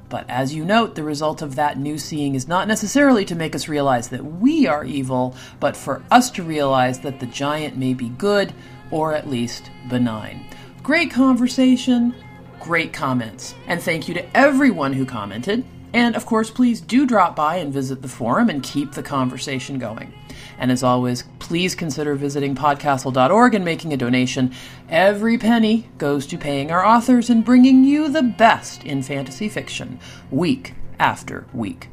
But 0.09 0.29
as 0.29 0.53
you 0.53 0.65
note, 0.65 0.95
the 0.95 1.03
result 1.03 1.41
of 1.41 1.55
that 1.55 1.77
new 1.77 1.97
seeing 1.97 2.35
is 2.35 2.47
not 2.47 2.67
necessarily 2.67 3.23
to 3.25 3.35
make 3.35 3.55
us 3.55 3.69
realize 3.69 4.09
that 4.09 4.25
we 4.25 4.67
are 4.67 4.83
evil, 4.83 5.35
but 5.61 5.77
for 5.77 6.03
us 6.11 6.29
to 6.31 6.43
realize 6.43 6.99
that 6.99 7.21
the 7.21 7.27
giant 7.27 7.77
may 7.77 7.93
be 7.93 8.09
good, 8.09 8.53
or 8.91 9.13
at 9.13 9.29
least 9.29 9.71
benign. 9.89 10.45
Great 10.83 11.11
conversation, 11.11 12.13
great 12.59 12.93
comments. 12.93 13.55
And 13.67 13.81
thank 13.81 14.07
you 14.07 14.13
to 14.13 14.37
everyone 14.37 14.93
who 14.93 15.05
commented. 15.05 15.65
And 15.93 16.15
of 16.15 16.25
course, 16.25 16.49
please 16.49 16.79
do 16.79 17.05
drop 17.05 17.35
by 17.35 17.57
and 17.57 17.73
visit 17.73 18.01
the 18.01 18.07
forum 18.07 18.49
and 18.49 18.63
keep 18.63 18.93
the 18.93 19.03
conversation 19.03 19.77
going. 19.77 20.13
And 20.57 20.71
as 20.71 20.83
always, 20.83 21.23
please 21.39 21.75
consider 21.75 22.15
visiting 22.15 22.55
podcastle.org 22.55 23.55
and 23.55 23.65
making 23.65 23.93
a 23.93 23.97
donation. 23.97 24.53
Every 24.89 25.37
penny 25.37 25.89
goes 25.97 26.27
to 26.27 26.37
paying 26.37 26.71
our 26.71 26.85
authors 26.85 27.29
and 27.29 27.43
bringing 27.43 27.83
you 27.83 28.09
the 28.09 28.23
best 28.23 28.83
in 28.83 29.01
fantasy 29.01 29.49
fiction, 29.49 29.99
week 30.29 30.75
after 30.99 31.47
week. 31.53 31.89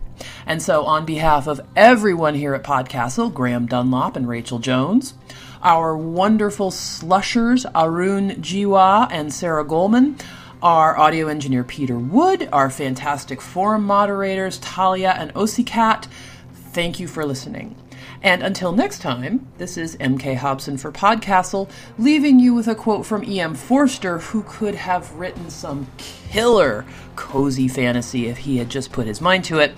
And 0.47 0.61
so, 0.63 0.85
on 0.85 1.05
behalf 1.05 1.47
of 1.47 1.61
everyone 1.77 2.35
here 2.35 2.55
at 2.55 2.65
Podcastle, 2.65 3.33
Graham 3.33 3.67
Dunlop 3.67 4.17
and 4.17 4.29
Rachel 4.29 4.59
Jones, 4.59 5.15
our 5.63 5.97
wonderful 5.97 6.71
slushers, 6.71 7.67
Arun 7.75 8.31
Jiwa 8.43 9.09
and 9.11 9.33
Sarah 9.33 9.65
Goldman, 9.65 10.17
our 10.63 10.99
audio 10.99 11.29
engineer 11.29 11.65
Peter 11.65 11.99
Wood, 11.99 12.49
our 12.53 12.71
fantastic 12.71 13.41
forum 13.41 13.85
moderators 13.85 14.59
Talia 14.59 15.15
and 15.17 15.33
Osicat. 15.35 16.07
Thank 16.53 17.01
you 17.01 17.09
for 17.09 17.25
listening. 17.25 17.77
And 18.23 18.43
until 18.43 18.73
next 18.73 19.01
time, 19.01 19.47
this 19.59 19.77
is 19.77 19.97
MK 19.97 20.37
Hobson 20.37 20.77
for 20.77 20.91
Podcastle, 20.91 21.71
leaving 21.99 22.41
you 22.41 22.55
with 22.55 22.67
a 22.67 22.75
quote 22.75 23.07
from 23.07 23.23
E.M. 23.23 23.55
Forster, 23.55 24.19
who 24.19 24.43
could 24.43 24.75
have 24.75 25.13
written 25.15 25.51
some 25.51 25.87
killer 25.97 26.85
cozy 27.15 27.69
fantasy 27.69 28.27
if 28.27 28.39
he 28.39 28.57
had 28.57 28.69
just 28.69 28.91
put 28.91 29.07
his 29.07 29.21
mind 29.21 29.45
to 29.45 29.61
it. 29.61 29.75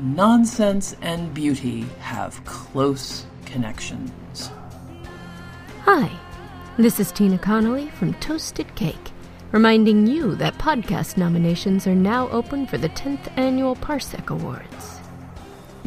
Nonsense 0.00 0.96
and 1.00 1.32
beauty 1.32 1.82
have 2.00 2.44
close 2.44 3.24
connections. 3.44 4.10
Hi, 5.86 6.10
this 6.78 6.98
is 6.98 7.12
Tina 7.12 7.36
Connolly 7.36 7.90
from 7.90 8.14
Toasted 8.14 8.74
Cake, 8.74 9.12
reminding 9.52 10.06
you 10.06 10.34
that 10.36 10.56
podcast 10.56 11.18
nominations 11.18 11.86
are 11.86 11.94
now 11.94 12.26
open 12.30 12.66
for 12.66 12.78
the 12.78 12.88
10th 12.88 13.30
Annual 13.36 13.76
Parsec 13.76 14.30
Awards. 14.30 15.00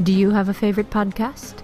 Do 0.03 0.13
you 0.13 0.29
have 0.29 0.49
a 0.49 0.53
favorite 0.53 0.91
podcast? 0.91 1.61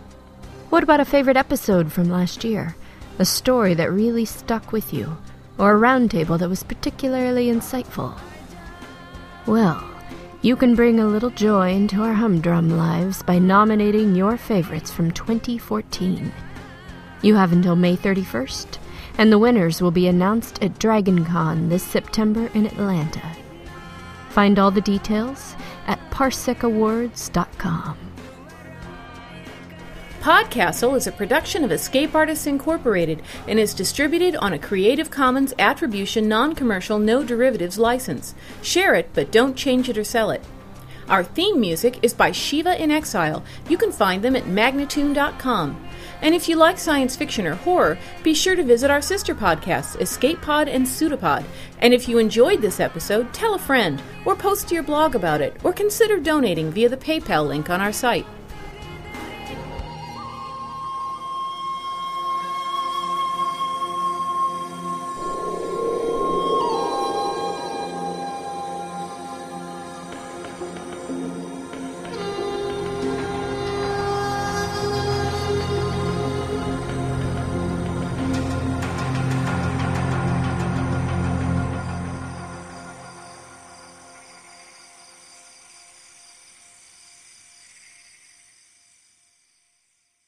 What 0.71 0.81
about 0.81 0.99
a 0.99 1.05
favorite 1.05 1.37
episode 1.37 1.91
from 1.91 2.09
last 2.09 2.43
year? 2.43 2.75
A 3.19 3.23
story 3.23 3.75
that 3.75 3.91
really 3.91 4.25
stuck 4.25 4.71
with 4.71 4.91
you? 4.91 5.15
Or 5.59 5.75
a 5.75 5.79
roundtable 5.79 6.39
that 6.39 6.49
was 6.49 6.63
particularly 6.63 7.49
insightful? 7.49 8.17
Well, 9.45 9.87
you 10.41 10.55
can 10.55 10.73
bring 10.73 10.99
a 10.99 11.05
little 11.05 11.29
joy 11.29 11.73
into 11.73 12.01
our 12.01 12.15
humdrum 12.15 12.77
lives 12.77 13.21
by 13.21 13.37
nominating 13.37 14.15
your 14.15 14.37
favorites 14.37 14.91
from 14.91 15.11
2014. 15.11 16.31
You 17.23 17.35
have 17.35 17.53
until 17.53 17.77
May 17.77 17.95
31st, 17.95 18.77
and 19.17 19.31
the 19.31 19.39
winners 19.39 19.81
will 19.81 19.91
be 19.91 20.07
announced 20.07 20.61
at 20.61 20.77
DragonCon 20.77 21.69
this 21.69 21.81
September 21.81 22.47
in 22.53 22.65
Atlanta. 22.65 23.21
Find 24.29 24.59
all 24.59 24.71
the 24.71 24.81
details 24.81 25.55
at 25.87 25.99
parsecawards.com. 26.11 27.97
Podcastle 30.19 30.97
is 30.97 31.07
a 31.07 31.11
production 31.13 31.63
of 31.63 31.71
Escape 31.71 32.13
Artists 32.13 32.45
Incorporated 32.45 33.21
and 33.47 33.57
is 33.57 33.73
distributed 33.73 34.35
on 34.37 34.51
a 34.51 34.59
Creative 34.59 35.09
Commons 35.09 35.53
Attribution 35.57 36.27
Non 36.27 36.55
Commercial 36.55 36.99
No 36.99 37.23
Derivatives 37.23 37.77
license. 37.77 38.35
Share 38.61 38.95
it, 38.95 39.09
but 39.13 39.31
don't 39.31 39.55
change 39.55 39.87
it 39.87 39.97
or 39.97 40.03
sell 40.03 40.29
it. 40.29 40.41
Our 41.09 41.23
theme 41.23 41.59
music 41.59 41.99
is 42.01 42.13
by 42.13 42.31
Shiva 42.31 42.81
in 42.81 42.91
Exile. 42.91 43.43
You 43.69 43.77
can 43.77 43.91
find 43.91 44.23
them 44.23 44.35
at 44.35 44.43
magnatune.com. 44.43 45.87
And 46.21 46.33
if 46.33 46.47
you 46.47 46.55
like 46.55 46.77
science 46.77 47.15
fiction 47.15 47.45
or 47.45 47.55
horror, 47.55 47.97
be 48.23 48.33
sure 48.33 48.55
to 48.55 48.63
visit 48.63 48.89
our 48.89 49.01
sister 49.01 49.35
podcasts, 49.35 49.99
Escape 49.99 50.41
Pod 50.41 50.69
and 50.69 50.87
Pseudopod. 50.87 51.43
And 51.79 51.93
if 51.93 52.07
you 52.07 52.17
enjoyed 52.17 52.61
this 52.61 52.79
episode, 52.79 53.33
tell 53.33 53.55
a 53.55 53.59
friend, 53.59 54.01
or 54.25 54.35
post 54.35 54.69
to 54.69 54.73
your 54.73 54.83
blog 54.83 55.15
about 55.15 55.41
it, 55.41 55.57
or 55.63 55.73
consider 55.73 56.19
donating 56.19 56.71
via 56.71 56.87
the 56.87 56.97
PayPal 56.97 57.47
link 57.47 57.69
on 57.69 57.81
our 57.81 57.91
site. 57.91 58.25